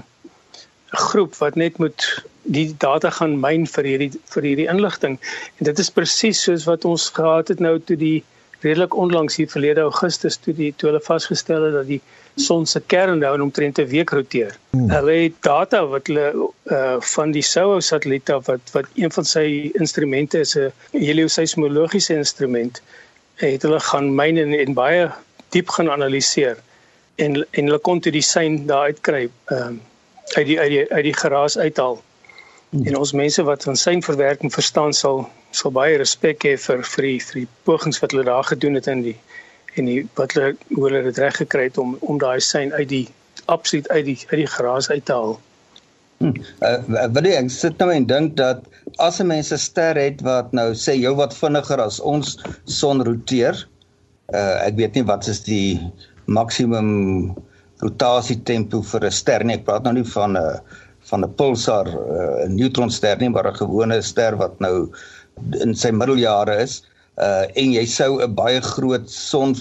groep 0.91 1.35
wat 1.35 1.55
net 1.55 1.77
moet 1.77 2.23
die 2.49 2.75
data 2.77 3.09
gaan 3.09 3.37
myn 3.39 3.67
vir 3.67 3.83
hierdie 3.83 4.11
vir 4.33 4.43
hierdie 4.43 4.69
inligting. 4.71 5.19
En 5.57 5.69
dit 5.69 5.79
is 5.79 5.91
presies 5.93 6.41
soos 6.43 6.65
wat 6.69 6.85
ons 6.85 7.09
gehad 7.13 7.51
het 7.53 7.59
nou 7.59 7.77
toe 7.79 7.97
die 7.99 8.23
redelik 8.63 8.95
onlangs 8.95 9.37
hier 9.39 9.47
verlede 9.47 9.85
Augustus 9.85 10.37
toe 10.37 10.53
die 10.53 10.71
toe 10.77 10.89
hulle 10.89 11.03
vasgestel 11.03 11.67
het 11.67 11.75
dat 11.77 11.87
die 11.87 12.01
son 12.39 12.65
se 12.67 12.79
kern 12.91 13.19
nou 13.19 13.31
omtrent 13.41 13.79
'n 13.79 13.87
week 13.87 14.09
roteer. 14.09 14.55
Hmm. 14.71 14.89
Hulle 14.89 15.15
het 15.23 15.35
data 15.41 15.85
wat 15.85 16.07
hulle 16.07 16.33
uh 16.71 16.97
van 16.99 17.31
die 17.31 17.41
SOHO 17.41 17.79
satelliet 17.79 18.29
af 18.29 18.45
wat 18.47 18.73
wat 18.73 18.85
een 18.95 19.11
van 19.11 19.25
sy 19.25 19.71
instrumente 19.73 20.39
is 20.39 20.55
'n 20.57 20.71
helioseismologiese 20.91 22.13
instrument 22.13 22.81
het 23.35 23.61
hulle 23.61 23.79
gaan 23.79 24.15
myn 24.15 24.37
en, 24.37 24.53
en 24.53 24.73
baie 24.73 25.11
diep 25.49 25.69
gaan 25.69 25.89
analiseer 25.89 26.57
en 27.15 27.45
en 27.51 27.63
hulle 27.65 27.79
kon 27.79 27.99
toe 27.99 28.11
die 28.11 28.21
sein 28.21 28.65
daar 28.67 28.91
uitkry 28.91 29.29
ehm 29.45 29.73
uh, 29.73 29.87
uit 30.35 30.45
die 30.45 30.59
uit 30.59 30.69
die 30.69 30.85
uit 30.93 31.03
die 31.03 31.17
geraas 31.17 31.57
uithaal. 31.57 32.01
Hmm. 32.69 32.85
En 32.85 32.97
ons 32.97 33.11
mense 33.17 33.43
wat 33.43 33.63
van 33.63 33.75
seinverwerking 33.75 34.53
verstaan 34.53 34.93
sal 34.93 35.29
sal 35.51 35.73
baie 35.73 35.97
respek 35.97 36.45
hê 36.45 36.55
vir 36.61 36.83
vir 36.85 37.07
die, 37.07 37.19
vir 37.25 37.41
die 37.41 37.47
pogings 37.65 38.01
wat 38.03 38.11
hulle 38.13 38.27
daar 38.27 38.45
gedoen 38.45 38.77
het 38.77 38.87
in 38.87 39.01
die 39.07 39.17
en 39.75 39.89
die 39.89 40.01
wat 40.19 40.35
hulle 40.37 40.55
hoe 40.73 40.83
hulle 40.87 41.03
dit 41.07 41.17
reg 41.17 41.39
gekry 41.41 41.69
het 41.69 41.77
om 41.81 41.97
om 41.99 42.19
daai 42.21 42.39
sein 42.39 42.73
uit 42.73 42.89
die 42.89 43.07
absoluut 43.45 43.89
uit 43.89 44.05
die 44.05 44.19
uit 44.29 44.39
die 44.43 44.51
gras 44.57 44.89
uit 44.89 45.05
te 45.05 45.13
haal. 45.13 45.39
Hmm. 46.19 46.35
Uh, 46.59 47.07
wat 47.15 47.25
ek 47.25 47.49
sit 47.53 47.77
nou 47.79 47.89
en 47.93 48.05
dink 48.05 48.35
dat 48.37 48.65
as 48.97 49.19
'n 49.19 49.27
mens 49.27 49.51
'n 49.53 49.57
ster 49.57 49.95
het 49.95 50.21
wat 50.21 50.51
nou 50.53 50.73
sê 50.75 50.97
jou 50.99 51.15
wat 51.15 51.33
vinniger 51.33 51.81
as 51.81 51.99
ons 51.99 52.37
son 52.65 53.01
roteer, 53.07 53.67
uh, 54.33 54.67
ek 54.67 54.75
weet 54.75 54.93
nie 54.93 55.05
wat 55.07 55.27
is 55.27 55.41
die 55.43 55.79
maksimum 56.25 57.35
rotasie 57.81 58.43
tempo 58.43 58.81
vir 58.81 59.05
'n 59.05 59.11
ster 59.11 59.43
nie. 59.43 59.55
Ek 59.55 59.65
praat 59.65 59.83
nou 59.83 59.93
nie 59.93 60.03
van 60.03 60.37
'n 60.37 60.37
uh, 60.37 60.59
van 61.09 61.23
'n 61.23 61.33
pulsar, 61.35 61.87
uh, 61.87 62.45
'n 62.45 62.51
uh, 62.51 62.55
neutronster 62.55 63.17
nie, 63.19 63.29
maar 63.29 63.47
'n 63.47 63.61
gewone 63.61 64.01
ster 64.01 64.37
wat 64.37 64.59
nou 64.59 64.91
in 65.61 65.75
sy 65.75 65.91
middeljare 65.91 66.61
is 66.61 66.83
uh 67.19 67.43
en 67.55 67.73
jy 67.75 67.85
sou 67.85 68.21
'n 68.23 68.35
baie 68.35 68.61
groot 68.61 69.09
son 69.09 69.55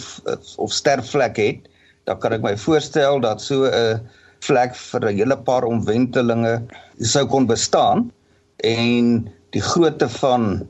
of 0.56 0.72
stervlek 0.72 1.36
het, 1.36 1.60
dan 2.06 2.18
kan 2.18 2.32
ek 2.32 2.42
my 2.42 2.56
voorstel 2.56 3.20
dat 3.20 3.40
so 3.40 3.66
'n 3.66 4.00
vlek 4.40 4.74
vir 4.74 5.08
'n 5.08 5.18
hele 5.18 5.36
paar 5.36 5.64
omwentelinge 5.64 6.62
sou 7.00 7.26
kon 7.26 7.46
bestaan 7.46 8.10
en 8.64 9.28
die 9.50 9.62
grootte 9.62 10.08
van 10.08 10.68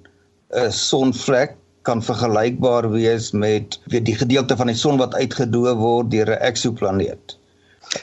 'n 0.52 0.72
sonvlek 0.72 1.56
kan 1.82 2.02
vergelykbaar 2.02 2.90
wees 2.90 3.32
met 3.32 3.80
weet 3.86 4.04
die 4.04 4.16
gedeelte 4.16 4.56
van 4.56 4.66
die 4.66 4.76
son 4.76 4.98
wat 4.98 5.14
uitgedoe 5.14 5.74
word 5.74 6.10
deur 6.10 6.30
'n 6.30 6.42
eksoplaneet. 6.50 7.37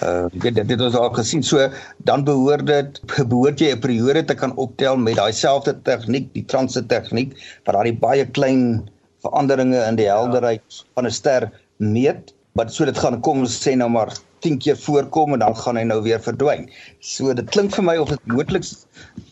Uh 0.04 0.26
dit 0.42 0.58
dit 0.68 0.82
ons 0.82 0.98
al 0.98 1.12
gesien. 1.14 1.44
So 1.46 1.68
dan 2.10 2.26
behoort 2.26 2.66
dit 2.68 3.00
behoort 3.32 3.62
jy 3.62 3.74
'n 3.76 3.82
periode 3.84 4.26
te 4.26 4.36
kan 4.36 4.56
optel 4.58 4.98
met 4.98 5.18
daai 5.20 5.34
selfde 5.34 5.76
tegniek, 5.86 6.32
die 6.34 6.46
transit 6.46 6.90
tegniek 6.90 7.36
wat 7.66 7.76
daai 7.78 7.94
baie 7.94 8.26
klein 8.26 8.90
veranderinge 9.22 9.82
in 9.86 10.00
die 10.02 10.10
helderheid 10.10 10.64
ja. 10.68 10.86
van 10.96 11.06
'n 11.06 11.12
ster 11.12 11.52
meet. 11.78 12.34
Maar 12.54 12.70
so 12.70 12.86
dit 12.86 12.98
gaan 12.98 13.22
kom 13.22 13.46
sê 13.46 13.76
nou 13.76 13.90
maar 13.90 14.10
10 14.40 14.58
keer 14.58 14.78
voorkom 14.78 15.34
en 15.34 15.40
dan 15.40 15.56
gaan 15.56 15.78
hy 15.78 15.84
nou 15.84 16.02
weer 16.02 16.22
verdwyn. 16.22 16.70
So 17.02 17.34
dit 17.34 17.50
klink 17.50 17.76
vir 17.76 17.84
my 17.84 17.98
of 17.98 18.10
dit 18.10 18.26
moontlik 18.26 18.64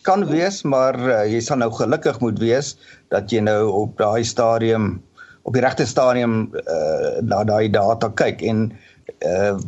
kan 0.02 0.26
wees, 0.26 0.63
maar 0.63 0.96
uh, 1.00 1.26
jy 1.26 1.39
sal 1.42 1.58
nou 1.58 1.72
gelukkig 1.72 2.20
moet 2.20 2.39
wees 2.39 2.78
dat 3.10 3.32
jy 3.32 3.39
nou 3.39 3.72
op 3.72 3.98
daai 3.98 4.24
stadium 4.24 5.02
op 5.44 5.54
die 5.54 5.62
regte 5.62 5.86
stadium 5.86 6.54
uh, 6.56 7.20
na 7.22 7.44
daai 7.44 7.70
data 7.70 8.10
kyk 8.10 8.42
en 8.42 8.72
uh 8.72 8.92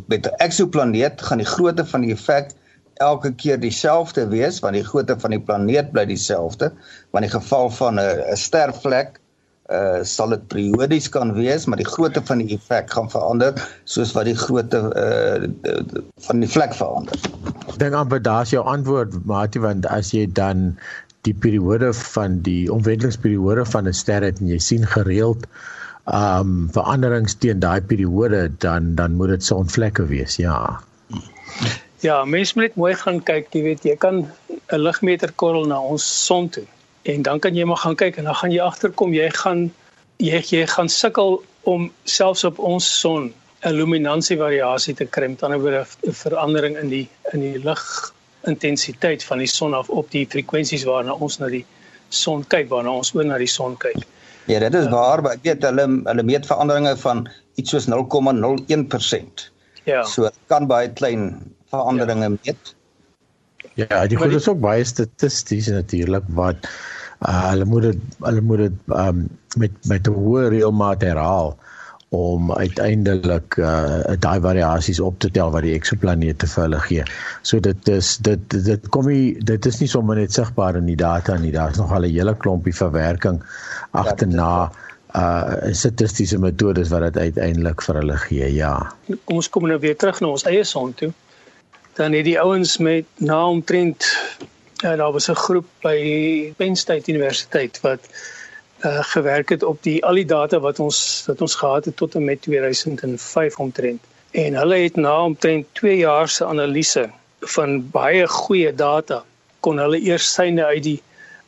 met 0.07 0.27
'n 0.27 0.35
eksoplaneet 0.37 1.21
gaan 1.21 1.37
die 1.37 1.51
grootte 1.55 1.85
van 1.85 2.01
die 2.01 2.13
effek 2.13 2.53
elke 2.93 3.33
keer 3.33 3.59
dieselfde 3.59 4.27
wees 4.27 4.59
want 4.59 4.73
die 4.73 4.83
grootte 4.83 5.19
van 5.19 5.35
die 5.35 5.39
planeet 5.39 5.91
bly 5.91 6.05
dieselfde 6.05 6.71
want 7.11 7.23
in 7.23 7.29
die 7.29 7.39
geval 7.39 7.69
van 7.69 7.99
'n 7.99 8.31
'n 8.31 8.37
stervlek 8.37 9.19
uh 9.71 10.03
sal 10.05 10.29
dit 10.29 10.47
periodies 10.47 11.09
kan 11.09 11.33
wees 11.33 11.65
maar 11.65 11.79
die 11.81 11.87
grootte 11.89 12.21
van 12.25 12.37
die 12.37 12.53
effek 12.53 12.91
gaan 12.93 13.09
verander 13.09 13.57
soos 13.83 14.11
wat 14.13 14.25
die 14.29 14.37
grootte 14.37 14.81
uh 14.93 15.47
van 16.27 16.39
die 16.39 16.49
vlek 16.49 16.73
verander. 16.77 17.17
Ek 17.67 17.79
dink 17.81 17.97
amper 17.97 18.21
daar's 18.21 18.53
jou 18.53 18.61
antwoord 18.61 19.25
Mati 19.25 19.59
want 19.59 19.87
as 19.89 20.13
jy 20.13 20.27
dan 20.29 20.77
die 21.25 21.33
periode 21.33 21.93
van 21.93 22.41
die 22.45 22.69
omwentelingsperiode 22.71 23.65
van 23.65 23.89
'n 23.89 23.93
ster 23.93 24.21
het 24.21 24.39
en 24.39 24.53
jy 24.53 24.61
sien 24.61 24.85
gereeld 24.85 25.49
um 26.05 26.69
veranderings 26.73 27.33
teen 27.41 27.59
daai 27.59 27.81
periode 27.81 28.51
dan 28.57 28.95
dan 28.95 29.15
moet 29.17 29.29
dit 29.29 29.43
sonvlekke 29.43 30.05
wees 30.05 30.37
ja. 30.37 30.79
Ja 31.99 32.25
mens 32.25 32.53
moet 32.53 32.67
net 32.67 32.75
mooi 32.75 32.93
gaan 32.93 33.23
kyk 33.23 33.49
jy 33.53 33.61
weet 33.63 33.83
jy 33.83 33.95
kan 33.95 34.27
'n 34.69 34.79
ligmeter 34.79 35.31
korrel 35.31 35.65
na 35.65 35.81
ons 35.81 36.05
son 36.25 36.49
toe 36.49 36.65
en 37.03 37.21
dan 37.21 37.39
kan 37.39 37.55
jy 37.55 37.65
maar 37.65 37.77
gaan 37.77 37.95
kyk 37.95 38.17
en 38.17 38.23
dan 38.23 38.35
gaan 38.35 38.51
jy 38.51 38.61
agterkom 38.61 39.13
jy 39.13 39.29
gaan 39.29 39.71
jy 40.17 40.41
jy 40.51 40.65
gaan 40.67 40.89
sukkel 40.89 41.43
om 41.63 41.91
selfs 42.03 42.43
op 42.43 42.59
ons 42.59 42.99
son 42.99 43.33
'n 43.65 43.73
luminansie 43.73 44.37
variasie 44.37 44.93
te 44.93 45.05
kry 45.05 45.27
met 45.27 45.43
ander 45.43 45.59
woorde 45.59 45.85
'n 46.07 46.11
verandering 46.13 46.77
in 46.77 46.89
die 46.89 47.09
in 47.33 47.39
die 47.39 47.57
lig 47.57 48.13
intensiteit 48.45 49.23
van 49.23 49.37
die 49.37 49.47
son 49.47 49.73
af 49.73 49.89
op 49.89 50.11
die 50.11 50.27
frekwensies 50.29 50.83
waarna 50.83 51.13
ons 51.13 51.39
na 51.39 51.49
die 51.49 51.65
son 52.09 52.45
kyk 52.47 52.69
waarna 52.69 52.91
ons 52.91 53.15
oor 53.15 53.25
na 53.25 53.37
die 53.37 53.53
son 53.57 53.77
kyk 53.77 54.05
Ja, 54.45 54.59
dit 54.61 54.73
is 54.77 54.89
waar, 54.93 55.21
maar 55.25 55.37
ek 55.39 55.45
weet 55.47 55.65
hulle 55.65 55.85
hulle 56.05 56.23
meet 56.25 56.45
veranderinge 56.45 56.93
van 57.01 57.25
iets 57.61 57.73
soos 57.73 57.87
0,01%. 57.89 59.45
Ja. 59.89 60.03
So 60.09 60.29
kan 60.51 60.67
baie 60.69 60.91
klein 60.93 61.29
veranderinge 61.73 62.29
ja. 62.29 62.35
meet. 62.37 62.75
Ja, 63.75 64.05
die 64.07 64.17
goed 64.17 64.35
is 64.37 64.47
ook 64.47 64.61
baie 64.63 64.85
statisties 64.87 65.67
natuurlik 65.73 66.27
wat 66.37 66.67
uh, 67.25 67.49
hulle 67.49 67.65
moet 67.67 67.89
dit 67.89 68.19
hulle 68.23 68.41
moet 68.41 68.63
dit 68.67 68.77
um, 68.95 69.25
met 69.57 69.73
met 69.89 70.07
'n 70.07 70.15
hoë 70.15 70.47
reëlmaat 70.53 71.03
herhaal 71.03 71.55
om 72.15 72.53
uiteindelik 72.53 73.57
uh 73.57 74.15
daai 74.25 74.39
variasies 74.45 75.01
op 75.03 75.19
te 75.19 75.31
tel 75.37 75.51
wat 75.55 75.65
die 75.67 75.75
eksoplanete 75.75 76.47
vir 76.53 76.63
hulle 76.63 76.79
gee. 76.87 77.05
So 77.41 77.59
dit 77.59 77.91
is 77.91 78.15
dit 78.29 78.57
dit 78.69 78.89
kom 78.95 79.09
nie 79.11 79.35
dit 79.51 79.69
is 79.71 79.81
nie 79.81 79.91
sommer 79.91 80.19
net 80.21 80.33
sigbaar 80.33 80.79
in 80.81 80.89
die 80.91 80.99
data 80.99 81.37
nie. 81.37 81.53
Daar's 81.55 81.81
nog 81.81 81.91
al 81.91 82.07
'n 82.07 82.15
hele 82.15 82.35
klompie 82.35 82.75
verwerking 82.75 83.43
agterna 83.91 84.71
uh 85.15 85.71
statistiese 85.71 86.39
metodes 86.39 86.89
wat 86.89 87.13
dit 87.13 87.17
uiteindelik 87.27 87.81
vir 87.81 88.01
hulle 88.01 88.17
gee. 88.27 88.53
Ja. 88.53 88.73
Kom 89.07 89.37
ons 89.37 89.49
kom 89.49 89.67
nou 89.67 89.79
weer 89.79 89.95
terug 89.95 90.19
na 90.21 90.27
ons 90.27 90.43
eie 90.43 90.63
son 90.63 90.93
toe. 90.93 91.13
dan 91.95 92.11
het 92.11 92.25
die 92.27 92.39
ouens 92.39 92.77
met 92.77 93.05
na 93.15 93.47
omtrent 93.47 94.17
ja, 94.83 94.95
daar 94.95 95.11
was 95.11 95.29
'n 95.29 95.35
groep 95.35 95.65
by 95.81 95.99
Penn 96.57 96.75
State 96.75 97.11
Universiteit 97.11 97.79
wat 97.81 97.99
uh 98.85 99.03
gewerk 99.03 99.49
het 99.49 99.63
op 99.63 99.83
die 99.83 100.05
al 100.05 100.13
die 100.13 100.25
data 100.25 100.59
wat 100.59 100.79
ons 100.79 101.23
wat 101.27 101.41
ons 101.41 101.55
gehad 101.55 101.85
het 101.85 101.95
tot 101.97 102.15
en 102.15 102.23
met 102.23 102.41
2005 102.41 103.59
omtrent. 103.59 104.01
En 104.31 104.53
hulle 104.53 104.75
het 104.75 104.95
na 104.95 105.23
omtrent 105.23 105.65
2 105.71 105.97
jaar 105.97 106.29
se 106.29 106.45
analise 106.45 107.09
van 107.39 107.89
baie 107.91 108.27
goeie 108.27 108.75
data 108.75 109.23
kon 109.59 109.77
hulle 109.81 109.99
eers 109.99 110.33
syne 110.33 110.65
uit 110.65 110.83
die 110.83 111.01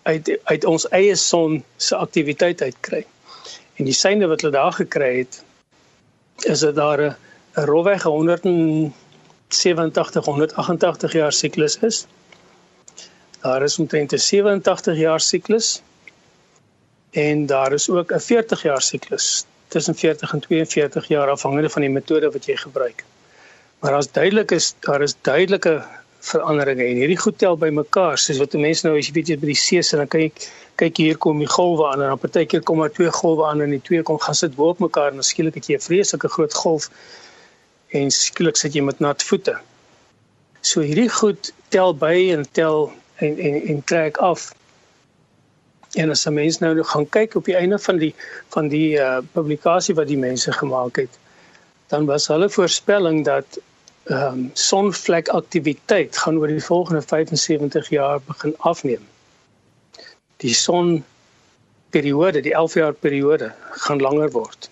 uit 0.04 0.40
uit 0.44 0.66
ons 0.66 0.90
eie 0.90 1.16
son 1.16 1.64
se 1.78 1.96
aktiwiteit 1.96 2.62
uitkry. 2.62 3.06
En 3.78 3.86
die 3.86 3.94
syne 3.94 4.28
wat 4.32 4.42
hulle 4.42 4.56
daar 4.56 4.74
gekry 4.74 5.18
het 5.18 5.44
is 6.46 6.60
dit 6.66 6.76
daar 6.76 7.02
'n 7.02 7.16
rowweg 7.70 8.04
187 8.04 10.26
188 10.26 11.14
jaar 11.14 11.34
siklus 11.34 11.78
is. 11.82 12.06
Daar 13.42 13.64
is 13.64 13.80
omtrent 13.80 14.14
'n 14.14 14.18
87 14.18 14.98
jaar 14.98 15.20
siklus 15.20 15.82
en 17.12 17.46
daar 17.46 17.74
is 17.74 17.90
ook 17.90 18.12
'n 18.14 18.20
40 18.20 18.62
jaar 18.62 18.82
siklus 18.82 19.46
tussen 19.68 19.96
40 19.96 20.34
en 20.34 20.40
42 20.40 21.08
jaar 21.08 21.30
afhangende 21.30 21.70
van 21.70 21.82
die 21.82 21.92
metode 21.92 22.32
wat 22.32 22.46
jy 22.46 22.56
gebruik. 22.56 23.04
Maar 23.80 23.94
as 23.94 24.12
duidelik 24.12 24.52
is 24.52 24.76
daar 24.80 25.02
is 25.02 25.16
duidelike 25.22 25.86
veranderinge 26.20 26.84
en 26.84 26.96
hierdie 26.96 27.20
goed 27.20 27.38
tel 27.38 27.58
bymekaar 27.58 28.18
soos 28.18 28.40
wat 28.42 28.54
mense 28.54 28.88
nou 28.88 28.98
as 28.98 29.08
jy 29.08 29.14
weet 29.14 29.30
jy 29.32 29.38
by 29.38 29.52
die 29.52 29.60
see 29.62 29.82
sit 29.82 30.00
dan 30.02 30.10
kyk 30.12 30.48
kyk 30.82 30.98
hier 30.98 31.18
kom 31.18 31.40
die 31.40 31.50
golwe 31.50 31.88
aan 31.92 32.02
en 32.02 32.14
dan 32.14 32.22
partykeer 32.22 32.64
kom 32.64 32.82
daar 32.84 32.94
twee 32.94 33.12
golwe 33.20 33.46
aan 33.50 33.62
en 33.62 33.76
die 33.76 33.82
twee 33.90 34.04
kom 34.04 34.20
gaan 34.20 34.36
sit 34.36 34.56
bo 34.56 34.74
op 34.74 34.80
mekaar 34.84 35.14
en 35.14 35.22
dan 35.22 35.30
skielik 35.30 35.60
het 35.60 35.70
jy 35.70 35.78
'n 35.78 35.86
vreeslike 35.88 36.30
groot 36.36 36.54
golf 36.54 36.90
en 38.00 38.12
skielik 38.12 38.58
sit 38.58 38.74
jy 38.76 38.82
met 38.82 39.00
nat 39.00 39.24
voete. 39.24 39.56
So 40.62 40.82
hierdie 40.82 41.10
goed 41.10 41.54
tel 41.70 41.94
by 41.94 42.32
en 42.36 42.46
tel 42.52 42.92
en 43.24 43.40
en 43.40 43.62
en 43.74 43.84
trek 43.84 44.18
af. 44.18 44.52
En 45.94 46.10
as 46.10 46.26
'n 46.26 46.34
mens 46.34 46.60
nou 46.60 46.84
gaan 46.84 47.10
kyk 47.10 47.36
op 47.36 47.46
die 47.46 47.56
einde 47.56 47.80
van 47.80 47.98
die 47.98 48.16
van 48.50 48.68
die 48.68 48.98
uh 48.98 49.18
publikasie 49.32 49.96
wat 49.96 50.08
die 50.08 50.18
mense 50.18 50.52
gemaak 50.52 50.96
het, 50.96 51.20
dan 51.88 52.06
was 52.06 52.28
hulle 52.28 52.50
voorspelling 52.50 53.26
dat 53.26 53.60
ehm 54.04 54.34
um, 54.34 54.50
sonvlekaktiwiteit 54.54 56.18
gaan 56.18 56.38
oor 56.38 56.48
die 56.48 56.64
volgende 56.64 57.02
75 57.02 57.90
jaar 57.90 58.20
begin 58.26 58.54
afneem. 58.58 59.08
Die 60.38 60.54
son 60.54 61.04
periode, 61.90 62.42
die 62.42 62.54
11 62.54 62.74
jaar 62.74 62.94
periode 62.94 63.52
gaan 63.72 64.00
langer 64.00 64.32
word. 64.32 64.70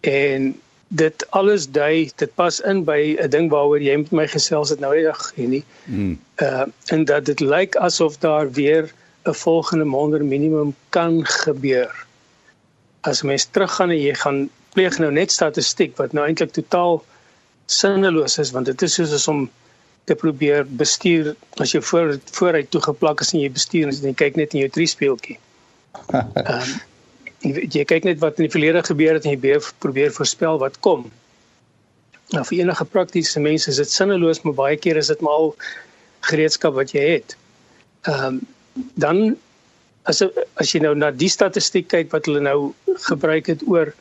En 0.00 0.60
dit 0.88 1.26
alles 1.30 1.70
dui, 1.70 2.10
dit 2.16 2.34
pas 2.34 2.60
in 2.60 2.84
by 2.84 3.16
'n 3.18 3.30
ding 3.30 3.50
waaroor 3.50 3.80
jy 3.80 3.96
met 3.96 4.10
my 4.10 4.26
gesels 4.28 4.68
het 4.68 4.80
nou 4.80 4.94
eendag 4.94 5.32
hier 5.34 5.48
nie. 5.48 5.64
Mm. 5.84 6.18
Uh 6.36 6.64
en 6.86 7.04
dat 7.04 7.24
dit 7.24 7.40
lyk 7.40 7.76
asof 7.76 8.18
daar 8.18 8.50
weer 8.50 8.92
'n 9.24 9.34
volgende 9.34 9.84
maand 9.84 10.22
minimum 10.22 10.74
kan 10.88 11.26
gebeur. 11.26 12.06
As 13.00 13.22
mens 13.22 13.44
teruggaan 13.44 13.90
en 13.90 14.00
jy 14.00 14.14
gaan 14.14 14.50
pleeg 14.72 14.98
nou 14.98 15.10
net 15.12 15.32
statistiek 15.32 15.96
wat 15.96 16.12
nou 16.12 16.26
eintlik 16.26 16.52
totaal 16.52 17.02
sinneloos 17.66 18.38
is 18.38 18.50
want 18.50 18.66
dit 18.66 18.82
is 18.82 18.94
soos 18.94 19.28
om 19.28 19.50
te 20.04 20.14
probeer 20.14 20.66
bestuur 20.66 21.34
as 21.62 21.74
jy 21.74 21.80
voor 21.80 22.16
vooruit 22.38 22.70
toe 22.70 22.80
geplak 22.80 23.20
is 23.20 23.32
en 23.32 23.40
jy 23.40 23.50
bestuur 23.50 23.90
en 23.90 24.08
jy 24.08 24.14
kyk 24.24 24.38
net 24.40 24.54
in 24.54 24.64
jou 24.64 24.70
triespeeltjie. 24.78 25.38
Ehm 26.12 26.56
um, 26.56 26.72
jy, 27.42 27.66
jy 27.74 27.84
kyk 27.90 28.04
net 28.06 28.20
wat 28.22 28.38
in 28.38 28.46
die 28.46 28.54
verlede 28.54 28.82
gebeur 28.86 29.18
het 29.18 29.26
en 29.26 29.34
jy 29.34 29.58
probeer 29.82 30.14
voorspel 30.14 30.58
wat 30.62 30.78
kom. 30.80 31.08
Nou 32.32 32.42
vir 32.48 32.62
enige 32.62 32.84
praktiese 32.88 33.40
mense 33.42 33.70
is 33.70 33.80
dit 33.82 33.90
sinneloos, 33.90 34.42
maar 34.42 34.54
baie 34.54 34.76
keer 34.80 34.96
is 34.96 35.10
dit 35.10 35.20
maar 35.20 35.40
al 35.40 35.48
gereedskap 36.30 36.74
wat 36.78 36.94
jy 36.96 37.06
het. 37.16 37.36
Ehm 38.08 38.26
um, 38.26 38.42
dan 38.94 39.36
as 40.02 40.22
as 40.54 40.72
jy 40.74 40.80
nou 40.82 40.94
na 40.98 41.10
die 41.10 41.30
statistiek 41.30 41.88
kyk 41.92 42.10
wat 42.14 42.26
hulle 42.26 42.42
nou 42.42 42.72
gebruik 43.08 43.46
het 43.52 43.62
oor 43.68 43.92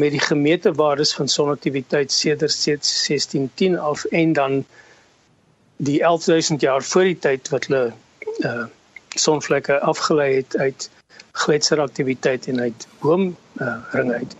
met 0.00 0.12
die 0.12 0.22
gemeente 0.22 0.72
waardes 0.76 1.14
van 1.16 1.28
sonaktiwiteit 1.28 2.12
sedert 2.12 2.54
1610 2.64 3.78
af 3.78 4.04
en 4.04 4.32
dan 4.32 4.64
die 5.76 6.02
11000 6.04 6.60
jaar 6.60 6.82
voor 6.82 7.08
die 7.10 7.18
tyd 7.18 7.48
wat 7.54 7.70
hulle 7.70 7.92
uh 8.44 8.66
sonvlekke 9.16 9.78
afgelei 9.80 10.34
het 10.34 10.56
uit 10.56 10.90
gletseraktiwiteit 11.32 12.46
en 12.52 12.60
uit 12.60 12.86
boom 13.00 13.22
uh, 13.60 13.76
ring 13.92 14.12
uit 14.12 14.36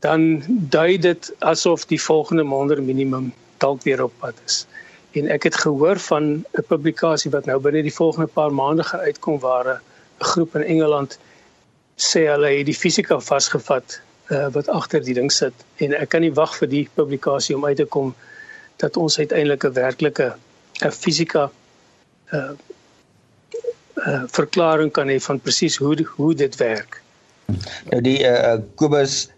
dan 0.00 0.42
dui 0.48 0.98
dit 0.98 1.28
asof 1.38 1.84
die 1.86 2.00
volgende 2.02 2.42
maand 2.48 2.80
minimum 2.80 3.32
dalk 3.58 3.82
weer 3.82 4.02
op 4.02 4.12
pad 4.18 4.40
is 4.46 4.64
en 5.16 5.28
ek 5.32 5.48
het 5.48 5.56
gehoor 5.56 5.98
van 5.98 6.44
'n 6.58 6.64
publikasie 6.68 7.30
wat 7.30 7.46
nou 7.46 7.58
binne 7.60 7.82
die 7.82 7.94
volgende 7.94 8.26
paar 8.26 8.52
maande 8.52 8.84
gaan 8.84 9.00
uitkom 9.00 9.38
waar 9.38 9.66
'n 9.74 9.80
groep 10.18 10.56
in 10.56 10.62
Engeland 10.62 11.18
sê 11.96 12.26
hulle 12.26 12.50
het 12.58 12.66
die 12.66 12.80
fisika 12.84 13.20
vasgevat 13.20 14.00
uh, 14.30 14.48
wat 14.52 14.68
agter 14.68 15.04
die 15.04 15.14
ding 15.14 15.32
sit 15.32 15.54
en 15.76 15.94
ek 15.94 16.08
kan 16.08 16.20
nie 16.20 16.34
wag 16.34 16.56
vir 16.56 16.68
die 16.68 16.88
publikasie 16.94 17.56
om 17.56 17.64
uit 17.64 17.76
te 17.76 17.84
kom 17.84 18.14
dat 18.76 18.96
ons 18.96 19.18
uiteindelik 19.18 19.64
'n 19.64 19.72
werklike 19.72 20.34
'n 20.84 20.90
fisika 20.90 21.50
uh, 22.32 22.52
uh, 24.06 24.22
verklaring 24.26 24.92
kan 24.92 25.08
hê 25.08 25.18
van 25.20 25.40
presies 25.40 25.76
hoe 25.76 25.96
hoe 26.16 26.34
dit 26.34 26.56
werk. 26.56 27.02
Nou 27.90 28.00
die 28.00 28.20
uh, 28.22 28.58
Kobus 28.74 29.30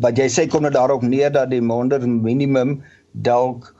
wat 0.00 0.18
jy 0.18 0.28
sê 0.28 0.46
kom 0.48 0.62
nou 0.62 0.72
daarop 0.72 1.02
neer 1.02 1.32
dat 1.32 1.50
die 1.50 1.60
maande 1.60 1.98
minimum 2.06 2.82
dalk 3.12 3.74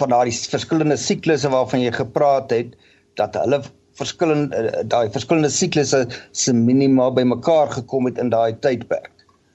van 0.00 0.14
daardie 0.14 0.34
verskillende 0.54 0.96
siklusse 1.00 1.50
waarvan 1.52 1.84
jy 1.84 1.92
gepraat 1.94 2.50
het 2.54 2.74
dat 3.20 3.36
hulle 3.40 3.62
verskillende 4.00 4.56
uh, 4.56 4.84
daai 4.88 5.10
verskillende 5.12 5.50
siklusse 5.52 6.06
se 6.30 6.54
minima 6.56 7.10
bymekaar 7.10 7.72
gekom 7.78 8.08
het 8.10 8.20
in 8.22 8.32
daai 8.32 8.54
tydperk 8.64 9.10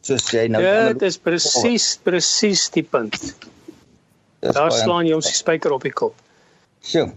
soos 0.08 0.28
jy 0.34 0.48
nou 0.52 0.64
Ja, 0.64 0.92
dit 0.94 1.06
is 1.10 1.18
presies 1.20 1.88
presies 2.04 2.68
die 2.76 2.86
punt. 2.86 3.18
Daar 4.40 4.72
slaan 4.72 5.08
jy 5.08 5.18
ons 5.18 5.28
die 5.28 5.36
spyker 5.38 5.74
op 5.74 5.84
die 5.86 5.94
kop. 5.94 6.16
So. 6.86 7.10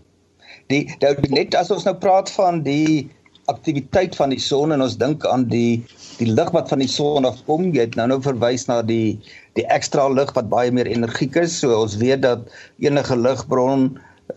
Die 0.71 0.85
nou 1.03 1.13
net 1.35 1.55
as 1.59 1.71
ons 1.75 1.87
nou 1.87 1.97
praat 2.01 2.31
van 2.33 2.63
die 2.67 3.11
aktiwiteit 3.51 4.17
van 4.19 4.33
die 4.35 4.41
son 4.43 4.73
en 4.75 4.85
ons 4.85 4.97
dink 5.01 5.27
aan 5.27 5.49
die 5.51 5.83
die 6.21 6.29
lig 6.29 6.51
wat 6.53 6.69
van 6.69 6.83
die 6.83 6.91
son 6.91 7.25
afkom, 7.29 7.71
jy 7.75 7.87
het 7.87 7.97
nou 7.99 8.07
nou 8.11 8.21
verwys 8.25 8.67
na 8.69 8.81
die 8.87 9.19
die 9.59 9.67
ekstra 9.73 10.07
lig 10.13 10.31
wat 10.37 10.51
baie 10.53 10.73
meer 10.75 10.89
energiek 10.91 11.39
is. 11.41 11.57
So 11.63 11.75
ons 11.81 11.97
weet 12.01 12.23
dat 12.27 12.45
enige 12.85 13.17
ligbron 13.17 13.89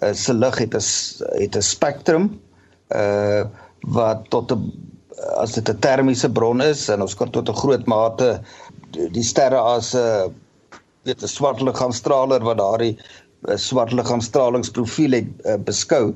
uh, 0.02 0.14
se 0.14 0.34
lig 0.34 0.58
het 0.64 0.76
'n 0.76 0.84
het 1.42 1.56
'n 1.56 1.70
spektrum 1.74 2.32
uh 2.96 3.44
wat 3.84 4.30
tot 4.30 4.52
'n 4.52 4.72
as 5.38 5.54
dit 5.54 5.70
'n 5.70 5.80
termiese 5.80 6.30
bron 6.30 6.62
is 6.62 6.90
en 6.90 7.02
ons 7.02 7.16
kan 7.16 7.30
tot 7.30 7.50
'n 7.50 7.62
groot 7.64 7.86
mate 7.86 8.42
die 8.92 9.24
sterre 9.24 9.60
as 9.60 9.94
'n 9.96 10.34
weet 11.04 11.24
'n 11.24 11.28
swart 11.28 11.62
liggaamstraler 11.62 12.44
wat 12.44 12.58
daardie 12.58 12.98
swart 13.56 13.92
liggaamstralingsprofiel 13.92 15.12
het 15.12 15.28
uh, 15.46 15.58
beskou 15.58 16.14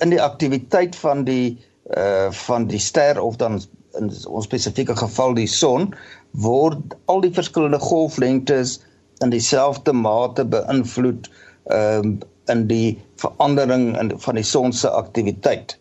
in 0.00 0.10
die 0.10 0.22
aktiwiteit 0.22 0.96
van 0.96 1.24
die 1.24 1.58
uh 1.90 2.30
van 2.46 2.66
die 2.70 2.80
ster 2.80 3.20
of 3.20 3.36
dan 3.36 3.60
in 3.98 4.10
ons 4.26 4.44
spesifieke 4.44 4.96
geval 4.96 5.34
die 5.34 5.48
son 5.50 5.90
word 6.30 6.96
al 7.12 7.20
die 7.20 7.32
verskillende 7.34 7.80
golflengtes 7.82 8.78
in 9.20 9.30
dieselfde 9.30 9.92
mate 9.92 10.44
beïnvloed 10.44 11.30
ehm 11.70 12.06
um, 12.06 12.20
in 12.50 12.66
die 12.66 12.98
verandering 13.22 13.92
in 14.00 14.08
van 14.18 14.34
die 14.34 14.44
son 14.44 14.72
se 14.74 14.90
aktiwiteit. 14.90 15.78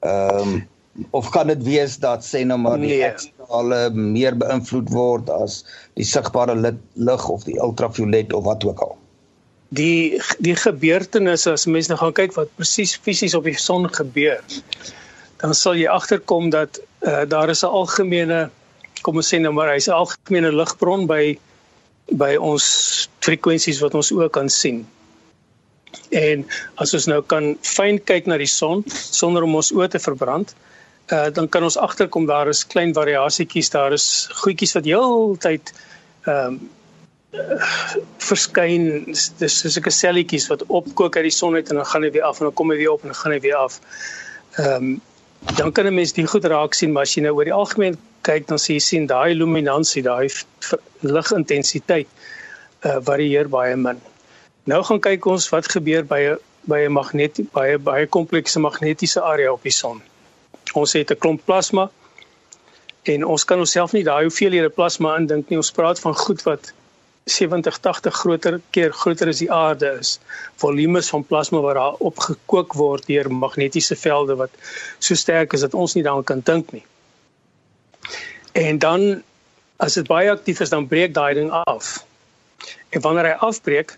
Ehm 0.00 0.38
um, 0.38 0.68
of 1.10 1.28
kan 1.30 1.46
dit 1.46 1.62
wees 1.62 1.96
dat 2.02 2.24
sê 2.26 2.42
nou 2.44 2.58
maar 2.58 2.78
die 2.80 2.90
nee. 2.90 3.04
ekstrale 3.06 3.78
meer 3.94 4.34
beïnvloed 4.36 4.90
word 4.92 5.30
as 5.30 5.60
die 5.98 6.04
sigbare 6.04 6.56
lig 6.94 7.28
of 7.28 7.46
die 7.46 7.58
ultraviolet 7.62 8.34
of 8.36 8.44
wat 8.44 8.64
ook 8.66 8.82
al 8.84 8.96
die 9.70 10.18
die 10.42 10.56
gebeurtenisse 10.58 11.54
as 11.54 11.66
mense 11.70 11.92
nou 11.92 12.00
gaan 12.00 12.16
kyk 12.18 12.34
wat 12.34 12.50
presies 12.58 12.96
fisies 13.06 13.36
op 13.38 13.46
die 13.46 13.56
son 13.56 13.86
gebeur 13.94 14.42
dan 15.40 15.54
sal 15.54 15.74
jy 15.74 15.88
agterkom 15.88 16.50
dat 16.50 16.80
uh, 17.02 17.24
daar 17.28 17.50
is 17.50 17.62
'n 17.64 17.74
algemene 17.80 18.50
kom 19.02 19.16
ons 19.16 19.34
sê 19.34 19.40
nou 19.40 19.52
maar 19.52 19.72
hy's 19.72 19.88
'n 19.88 19.98
algemene 20.02 20.52
ligbron 20.52 21.06
by 21.06 21.38
by 22.10 22.36
ons 22.36 22.64
frekwensies 23.20 23.80
wat 23.80 23.94
ons 23.94 24.12
ook 24.12 24.32
kan 24.32 24.48
sien 24.48 24.86
en 26.10 26.46
as 26.74 26.94
ons 26.94 27.06
nou 27.06 27.22
kan 27.22 27.56
fyn 27.62 27.98
kyk 27.98 28.26
na 28.26 28.36
die 28.36 28.50
son 28.50 28.84
sonder 28.88 29.42
om 29.42 29.54
ons 29.54 29.72
oë 29.72 29.88
te 29.88 29.98
verbrand 29.98 30.54
uh, 31.12 31.28
dan 31.32 31.48
kan 31.48 31.62
ons 31.62 31.76
agterkom 31.76 32.26
daar 32.26 32.48
is 32.48 32.66
klein 32.66 32.94
variasietjies, 32.94 33.70
daar 33.70 33.92
is 33.92 34.28
goedjies 34.42 34.76
wat 34.78 34.84
heeltyd 34.84 35.72
ehm 36.28 36.46
um, 36.46 36.60
uh, 37.34 37.58
verskyn. 38.18 38.86
Dis 39.38 39.58
soos 39.62 39.78
'n 39.78 39.90
selletjies 39.90 40.48
wat 40.50 40.66
opkook 40.66 41.16
uit 41.16 41.28
die 41.30 41.38
son 41.38 41.54
uit 41.54 41.70
en 41.70 41.76
dan 41.76 41.86
gaan 41.86 42.02
hy 42.02 42.10
weer 42.10 42.26
af 42.28 42.40
en 42.40 42.50
dan 42.50 42.54
kom 42.54 42.70
hy 42.70 42.76
weer 42.76 42.92
op 42.92 43.02
en 43.02 43.12
dan 43.12 43.20
gaan 43.22 43.32
hy 43.32 43.40
weer 43.40 43.56
af. 43.56 43.80
Ehm 44.56 44.74
um, 44.74 45.00
dan 45.40 45.72
kan 45.72 45.86
'n 45.86 45.94
mens 45.94 46.12
die 46.12 46.26
goed 46.26 46.44
raak 46.44 46.74
sien, 46.74 46.92
maar 46.92 47.02
as 47.02 47.14
jy 47.14 47.22
nou 47.22 47.34
oor 47.34 47.44
die 47.44 47.52
algemeen 47.52 47.96
kyk 48.22 48.46
dan 48.46 48.58
sien 48.58 48.74
jy 48.74 48.80
sien 48.80 49.06
daai 49.06 49.34
luminansie, 49.34 50.02
daai 50.02 50.28
ligintensiteit 51.00 52.08
uh, 52.84 52.98
varieer 53.00 53.48
baie 53.48 53.76
min. 53.76 54.00
Nou 54.64 54.82
gaan 54.84 55.00
kyk 55.00 55.26
ons 55.26 55.48
wat 55.48 55.68
gebeur 55.68 56.04
by 56.04 56.20
'n 56.20 56.38
by 56.68 56.80
'n 56.86 56.92
magnetie 56.92 57.46
baie 57.52 57.78
baie 57.78 58.06
komplekse 58.06 58.60
magnetiese 58.60 59.20
area 59.20 59.52
op 59.52 59.62
die 59.62 59.72
son. 59.72 60.02
Ons 60.74 60.92
het 60.92 61.10
'n 61.10 61.18
klomp 61.18 61.44
plasma 61.44 61.90
en 63.02 63.24
ons 63.24 63.44
kan 63.44 63.58
onsself 63.58 63.92
nie 63.92 64.04
daai 64.04 64.22
hoeveelhede 64.24 64.68
plasma 64.68 65.16
indink 65.16 65.48
nie. 65.48 65.56
Ons 65.56 65.72
praat 65.72 66.00
van 66.00 66.14
goed 66.14 66.42
wat 66.42 66.72
70 67.24 67.78
80 67.78 68.14
groter 68.14 68.60
keer 68.70 68.92
groter 68.92 69.28
as 69.28 69.38
die 69.38 69.50
aarde 69.52 69.96
is. 70.00 70.18
Volumes 70.62 71.08
van 71.12 71.24
plasma 71.24 71.60
wat 71.60 71.74
daar 71.78 71.98
opgekook 71.98 72.74
word 72.74 73.06
deur 73.06 73.30
magnetiese 73.32 73.96
velde 73.96 74.36
wat 74.36 74.50
so 74.98 75.14
sterk 75.14 75.52
is 75.52 75.60
dat 75.66 75.74
ons 75.74 75.94
nie 75.94 76.04
daaraan 76.06 76.24
kan 76.24 76.40
dink 76.44 76.72
nie. 76.72 76.84
En 78.52 78.78
dan 78.78 79.22
as 79.76 79.96
dit 79.96 80.06
baie 80.06 80.30
aktief 80.30 80.60
is 80.60 80.72
dan 80.72 80.88
breek 80.88 81.14
daai 81.14 81.34
ding 81.34 81.50
af. 81.50 82.04
En 82.90 83.00
wanneer 83.00 83.30
hy 83.30 83.36
afbreek, 83.46 83.96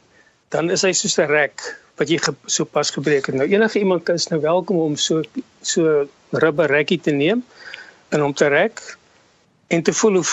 dan 0.54 0.70
is 0.70 0.84
hy 0.86 0.92
soos 0.92 1.18
'n 1.18 1.30
rek 1.30 1.62
wat 1.96 2.08
jy 2.08 2.18
so 2.46 2.64
pas 2.64 2.90
gebreek 2.90 3.26
het. 3.26 3.34
Nou 3.34 3.48
enige 3.48 3.78
iemand 3.78 4.08
is 4.08 4.28
nou 4.28 4.40
welkom 4.40 4.78
om 4.78 4.96
so 4.96 5.22
so 5.62 6.08
rubber 6.30 6.70
rekkie 6.70 7.00
te 7.00 7.10
neem 7.10 7.44
en 8.08 8.22
om 8.22 8.34
te 8.34 8.46
rek 8.46 8.80
en 9.72 9.82
te 9.82 9.92
voel 9.92 10.20
hoe 10.20 10.24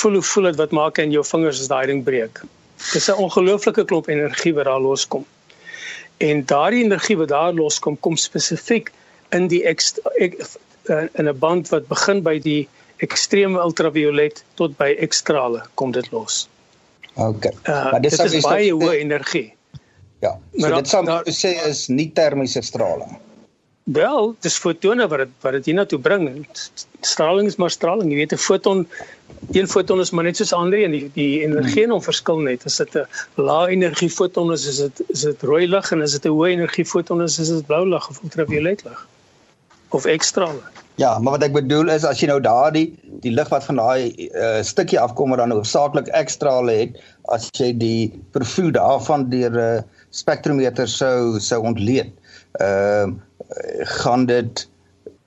voel 0.00 0.12
hoe 0.18 0.22
voel 0.22 0.48
dit 0.50 0.56
wat 0.60 0.74
maak 0.74 0.98
in 0.98 1.12
jou 1.14 1.24
vingers 1.24 1.60
as 1.62 1.70
daai 1.70 1.86
ding 1.90 2.04
breek. 2.04 2.40
Dis 2.92 3.08
'n 3.10 3.20
ongelooflike 3.24 3.84
klomp 3.84 4.08
energie 4.08 4.54
wat 4.54 4.64
daar 4.70 4.80
loskom. 4.80 5.26
En 6.18 6.44
daardie 6.46 6.84
energie 6.84 7.16
wat 7.16 7.28
daar 7.28 7.52
loskom 7.52 7.98
kom 8.00 8.16
spesifiek 8.16 8.92
in 9.30 9.46
die 9.48 9.62
ek, 9.64 9.82
in 11.14 11.28
'n 11.28 11.38
band 11.38 11.68
wat 11.68 11.88
begin 11.88 12.22
by 12.22 12.38
die 12.38 12.68
ekstreme 12.96 13.60
ultraviolet 13.60 14.42
tot 14.54 14.76
by 14.76 14.94
ekstrale 14.98 15.62
kom 15.74 15.92
dit 15.92 16.10
los. 16.10 16.48
OK. 17.14 17.44
Uh, 17.44 17.92
maar 17.92 18.00
dis 18.00 18.18
is 18.18 18.42
baie 18.42 18.72
hoë 18.72 18.98
energie. 18.98 19.54
Ja. 20.20 20.38
So 20.56 20.60
maar 20.60 20.82
dit 20.82 20.88
sal 20.88 21.06
sê 21.30 21.54
is 21.66 21.86
nie 21.88 22.10
termiese 22.14 22.62
straling. 22.62 23.18
Wel, 23.92 24.34
dis 24.44 24.56
fotone 24.60 25.06
wat 25.08 25.22
dit 25.22 25.30
wat 25.40 25.54
dit 25.56 25.70
hiernatoe 25.70 25.98
bring. 25.98 26.26
Straling 27.00 27.46
is 27.48 27.56
maar 27.56 27.72
straling. 27.72 28.10
Jy 28.12 28.18
weet 28.20 28.32
'n 28.32 28.36
foton 28.36 28.88
een 29.52 29.68
foton 29.68 30.00
is 30.00 30.10
maar 30.10 30.24
net 30.24 30.36
soos 30.36 30.52
ander 30.52 30.78
een. 30.78 30.90
Die 30.90 31.10
die 31.14 31.42
energie 31.44 31.82
in 31.82 31.90
hom 31.90 32.02
verskil 32.02 32.38
net. 32.38 32.64
As 32.64 32.76
dit 32.76 32.96
'n 32.96 33.06
lae 33.34 33.70
energie 33.70 34.10
foton 34.10 34.52
is, 34.52 34.66
is 34.66 34.76
dit 34.76 35.02
is 35.08 35.20
dit 35.20 35.42
rooi 35.42 35.66
lig 35.66 35.92
en 35.92 36.02
as 36.02 36.12
dit 36.12 36.24
'n 36.24 36.34
hoë 36.36 36.50
energie 36.50 36.84
foton 36.84 37.22
is, 37.22 37.38
is 37.38 37.48
dit 37.48 37.66
blou 37.66 37.88
lig 37.88 38.08
of 38.08 38.20
ultraviolet 38.22 38.84
lig 38.84 39.06
of 39.88 40.04
ekstrale. 40.04 40.60
Ja, 40.94 41.18
maar 41.18 41.32
wat 41.32 41.42
ek 41.42 41.52
bedoel 41.52 41.88
is 41.88 42.04
as 42.04 42.20
jy 42.20 42.26
nou 42.26 42.40
daardie 42.40 42.92
die 43.22 43.32
lig 43.32 43.48
wat 43.48 43.64
van 43.64 43.76
daai 43.76 44.28
uh, 44.34 44.62
stukkie 44.62 45.00
afkom 45.00 45.30
wat 45.30 45.38
dan 45.38 45.54
hoofsaaklik 45.54 46.08
ekstrale 46.08 46.72
het, 46.72 46.98
as 47.22 47.48
jy 47.52 47.72
die 47.78 48.12
profiel 48.30 48.70
daarvan 48.70 49.30
deur 49.30 49.50
'n 49.50 49.78
uh, 49.78 49.82
spektrometer 50.10 50.88
sou 50.88 51.38
sou 51.40 51.62
ontleed. 51.62 52.12
Ehm 52.60 53.16
uh, 53.18 53.86
gaan 54.02 54.26
dit 54.26 54.68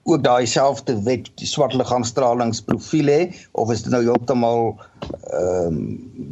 ook 0.02 0.22
daai 0.22 0.46
selfde 0.46 0.94
wet 1.02 1.28
die 1.38 1.46
swart 1.46 1.74
liggaamstralingsprofiel 1.78 3.10
hê 3.10 3.20
of 3.58 3.70
is 3.70 3.84
dit 3.86 3.92
nou 3.94 4.02
heeltemal 4.02 4.72
ehm 4.72 5.66
um, 5.66 5.78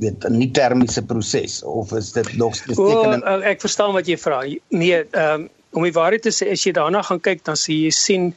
weet 0.02 0.26
'n 0.26 0.38
nie 0.38 0.50
termiese 0.50 1.02
proses 1.02 1.62
of 1.62 1.92
is 1.92 2.12
dit 2.12 2.36
nog 2.36 2.54
beteken 2.66 3.22
oh, 3.22 3.46
ek 3.46 3.60
verstaan 3.60 3.92
wat 3.92 4.06
jy 4.06 4.18
vra. 4.18 4.42
Nee, 4.68 5.04
ehm 5.10 5.46
um, 5.46 5.48
om 5.70 5.86
die 5.86 5.94
waarheid 5.94 6.22
te 6.22 6.34
sê 6.34 6.50
as 6.50 6.66
jy 6.66 6.72
daarna 6.74 7.02
gaan 7.02 7.20
kyk 7.20 7.44
dan 7.46 7.56
sien 7.56 7.78
jy 7.84 7.90
sien 7.94 8.34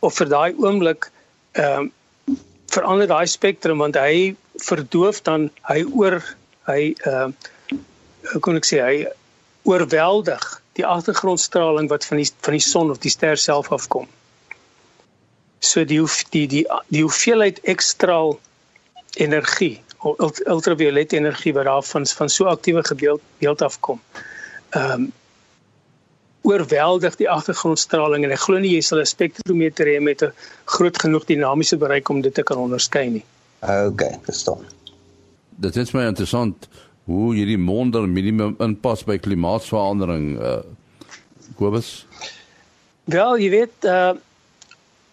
of 0.00 0.16
vir 0.20 0.28
daai 0.28 0.52
oomblik 0.60 1.10
ehm 1.52 1.88
um, 1.88 1.92
verander 2.74 3.08
daai 3.08 3.26
spektrum 3.26 3.78
want 3.78 3.96
hy 3.96 4.36
verdoof 4.68 5.22
dan 5.22 5.50
hy 5.70 5.84
oor 5.94 6.20
hy 6.68 6.92
ehm 7.06 7.32
uh, 7.32 7.80
hoe 8.32 8.40
kon 8.42 8.58
ek 8.58 8.66
sê 8.68 8.82
hy 8.82 9.06
oorweldig 9.66 10.44
die 10.78 10.86
agtergrondstraling 10.86 11.88
wat 11.90 12.04
van 12.06 12.20
die 12.20 12.28
van 12.46 12.56
die 12.56 12.62
son 12.62 12.92
of 12.92 13.00
die 13.02 13.10
ster 13.10 13.38
self 13.40 13.72
afkom. 13.74 14.06
So 15.58 15.84
die 15.84 16.00
die 16.30 16.46
die 16.46 16.64
die 16.92 17.02
hoeveelheid 17.02 17.60
ekstraal 17.74 18.38
energie 19.16 19.80
of 19.98 20.40
ultraviolet 20.46 21.12
energie 21.16 21.54
wat 21.56 21.64
daar 21.64 21.82
van 21.82 22.06
van 22.06 22.28
so 22.30 22.50
aktiewe 22.52 22.84
gebeeld 22.84 23.22
beeld 23.38 23.62
afkom. 23.62 24.02
Ehm 24.70 24.92
um, 24.92 25.12
oorweldig 26.46 27.16
die 27.18 27.26
agtergrondstraling 27.26 28.24
en 28.24 28.30
ek 28.30 28.44
glo 28.44 28.60
nie 28.62 28.76
jy 28.76 28.82
sal 28.86 29.00
'n 29.02 29.10
spektrometer 29.10 29.88
hê 29.90 29.98
met 30.00 30.22
'n 30.22 30.32
groot 30.64 30.98
genoeg 31.04 31.24
dinamiese 31.26 31.76
bereik 31.76 32.08
om 32.08 32.20
dit 32.20 32.34
te 32.34 32.42
kan 32.42 32.56
onderskei 32.56 33.08
nie. 33.10 33.24
Okay, 33.60 34.18
verstaan. 34.22 34.62
Dit 35.58 35.76
is 35.76 35.92
my 35.92 36.06
interessant 36.06 36.68
hoe 37.06 37.34
hierdie 37.34 37.58
monder 37.58 38.06
minimum 38.10 38.56
inpas 38.62 39.04
by 39.06 39.18
klimaatsverandering 39.22 40.26
uh 40.38 40.60
Kobus? 41.56 42.06
Wel, 43.06 43.38
jy 43.38 43.50
weet 43.50 43.86
uh 43.86 44.14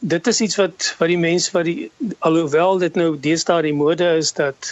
dit 0.03 0.27
is 0.27 0.41
iets 0.43 0.57
wat 0.59 0.87
wat 0.99 1.07
die 1.07 1.19
mense 1.19 1.51
wat 1.55 1.63
die 1.69 1.91
alhoewel 2.27 2.81
dit 2.81 2.97
nou 2.99 3.13
deesdae 3.15 3.61
die 3.63 3.77
mode 3.77 4.09
is 4.19 4.33
dat 4.35 4.71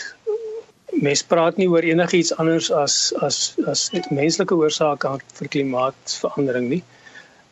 mense 0.99 1.23
praat 1.27 1.55
nie 1.61 1.69
oor 1.71 1.85
enigiets 1.87 2.33
anders 2.41 2.67
as 2.75 3.13
as 3.23 3.53
as 3.71 3.85
menslike 4.11 4.55
oorsake 4.55 5.13
vir 5.37 5.51
klimaatsverandering 5.57 6.67
nie. 6.73 6.83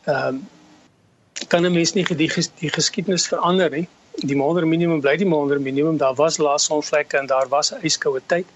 Ehm 0.06 0.40
uh, 0.40 0.58
kan 1.48 1.64
'n 1.64 1.72
mens 1.72 1.94
nie 1.94 2.04
die, 2.04 2.28
die 2.60 2.70
geskiedenis 2.70 3.28
verander 3.28 3.70
nie. 3.70 3.88
Die 4.28 4.36
monder 4.36 4.66
minimum 4.66 5.00
bly 5.00 5.16
die 5.16 5.26
monder 5.26 5.60
minimum. 5.60 5.96
Daar 5.96 6.14
was 6.14 6.36
laas 6.38 6.64
sonvlekke 6.64 7.16
en 7.16 7.26
daar 7.26 7.48
was 7.48 7.72
'n 7.72 7.80
yskoue 7.82 8.20
tyd. 8.26 8.46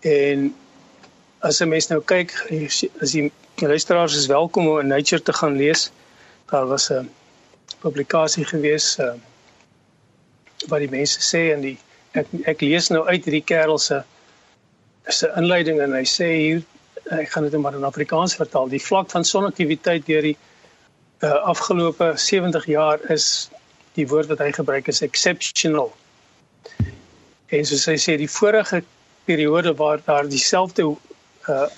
En 0.00 0.54
as 1.38 1.60
'n 1.60 1.68
mens 1.68 1.86
nou 1.88 2.00
kyk, 2.04 2.32
as 3.00 3.12
die 3.12 3.32
luisteraars 3.56 4.16
is 4.16 4.26
welkom 4.26 4.68
om 4.68 4.78
in 4.78 4.86
Nature 4.86 5.22
te 5.22 5.32
gaan 5.32 5.56
lees. 5.56 5.90
Daar 6.46 6.66
was 6.66 6.90
'n 6.90 7.10
publikasie 7.80 8.44
gewees 8.44 8.98
uh, 8.98 9.12
wat 10.68 10.78
die 10.78 10.90
mense 10.90 11.20
sê 11.20 11.52
en 11.52 11.60
die 11.60 11.78
ek 12.12 12.26
ek 12.44 12.60
lees 12.60 12.88
nou 12.88 13.06
uit 13.06 13.24
hierdie 13.24 13.44
kerel 13.44 13.78
se 13.78 14.02
se 15.08 15.32
inleiding 15.36 15.80
en 15.80 15.92
hy 15.92 16.04
sê 16.04 16.28
hier 16.36 16.62
ek 17.10 17.30
gaan 17.30 17.48
dit 17.48 17.60
maar 17.60 17.74
in 17.74 17.84
Afrikaans 17.84 18.34
vertaal. 18.34 18.68
Die 18.68 18.82
vlak 18.82 19.10
van 19.10 19.24
sonaktiwiteit 19.24 20.06
deur 20.06 20.22
die 20.22 20.36
uh, 21.22 21.32
afgelope 21.52 22.12
70 22.16 22.66
jaar 22.66 23.00
is 23.10 23.50
die 23.94 24.06
woord 24.08 24.26
wat 24.26 24.38
hy 24.38 24.52
gebruik 24.52 24.88
is 24.88 25.02
exceptional. 25.02 25.92
En 27.50 27.64
soos 27.66 27.86
hy 27.90 27.96
sê 27.98 28.16
die 28.16 28.30
vorige 28.30 28.82
periode 29.30 29.74
waar 29.74 30.00
daar 30.04 30.28
dieselfde 30.28 30.88
uh 31.48 31.68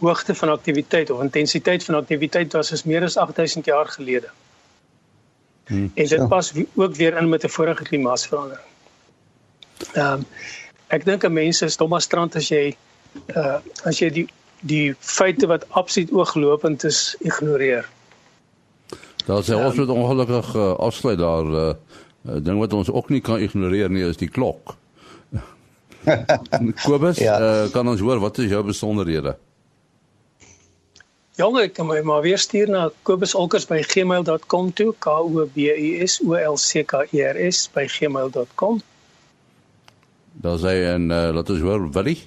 hoogte 0.00 0.34
van 0.34 0.48
aktiwiteit 0.48 1.10
of 1.10 1.20
intensiteit 1.20 1.84
van 1.84 1.94
aktiwiteit 1.94 2.52
was 2.52 2.72
as 2.72 2.84
meer 2.88 3.02
as 3.04 3.16
8000 3.16 3.64
jaar 3.64 3.86
gelede. 3.86 4.30
Hmm, 5.66 5.90
en 5.94 6.06
dit 6.08 6.28
pas 6.28 6.52
ook 6.74 6.94
weer 6.94 7.16
in 7.16 7.28
met 7.28 7.44
'n 7.44 7.48
vorige 7.48 7.82
klimaatsverandering. 7.82 8.68
Ehm 9.92 10.12
um, 10.12 10.26
ek 10.86 11.04
dink 11.04 11.24
'n 11.24 11.32
mens 11.32 11.62
is 11.62 11.76
dom 11.76 11.92
as 11.92 12.04
strand 12.04 12.36
as 12.36 12.48
jy 12.48 12.76
uh 13.36 13.58
as 13.84 13.98
jy 13.98 14.10
die 14.10 14.28
die 14.60 14.94
feite 14.98 15.46
wat 15.46 15.66
absoluut 15.68 16.12
ooglopend 16.12 16.84
is 16.84 17.16
ignoreer. 17.20 17.88
Daar 19.26 19.44
sê 19.44 19.54
ons 19.54 19.76
moet 19.76 19.88
ongelukkig 19.88 20.54
uh, 20.54 20.74
afsluit 20.76 21.18
daar 21.18 21.44
'n 21.44 21.76
uh, 22.28 22.44
ding 22.44 22.58
wat 22.58 22.72
ons 22.72 22.90
ook 22.90 23.08
nie 23.08 23.20
kan 23.20 23.38
ignoreer 23.38 23.90
nie 23.90 24.04
is 24.04 24.16
die 24.16 24.28
klok. 24.28 24.76
Kobus, 26.86 27.18
ja. 27.18 27.40
uh, 27.40 27.72
kan 27.72 27.88
ons 27.88 28.00
hoor 28.00 28.20
wat 28.22 28.38
is 28.38 28.50
jou 28.52 28.62
besonderhede? 28.64 29.36
Jong, 31.34 31.56
ek 31.58 31.72
kan 31.74 31.88
my 31.88 31.98
maar 32.06 32.22
weer 32.22 32.38
stuur 32.38 32.70
na 32.70 32.90
kobusolkers@gmail.com 33.02 34.72
toe, 34.78 34.94
k 35.02 35.06
o 35.10 35.46
b 35.50 35.66
u 35.66 36.06
s 36.06 36.22
o 36.22 36.38
l 36.38 36.54
c 36.56 36.86
k 36.86 37.02
e 37.10 37.22
r 37.26 37.34
s 37.50 37.66
by 37.74 37.90
gmail.com. 37.90 38.78
Daar 40.44 40.58
sê 40.62 40.86
en 40.92 41.10
uh, 41.10 41.34
laat 41.34 41.50
ons 41.50 41.60
hoor 41.60 41.90
Willie. 41.90 42.22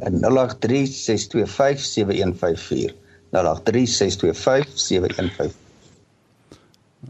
0836257154 0.00 2.94
0836257154 3.32 5.60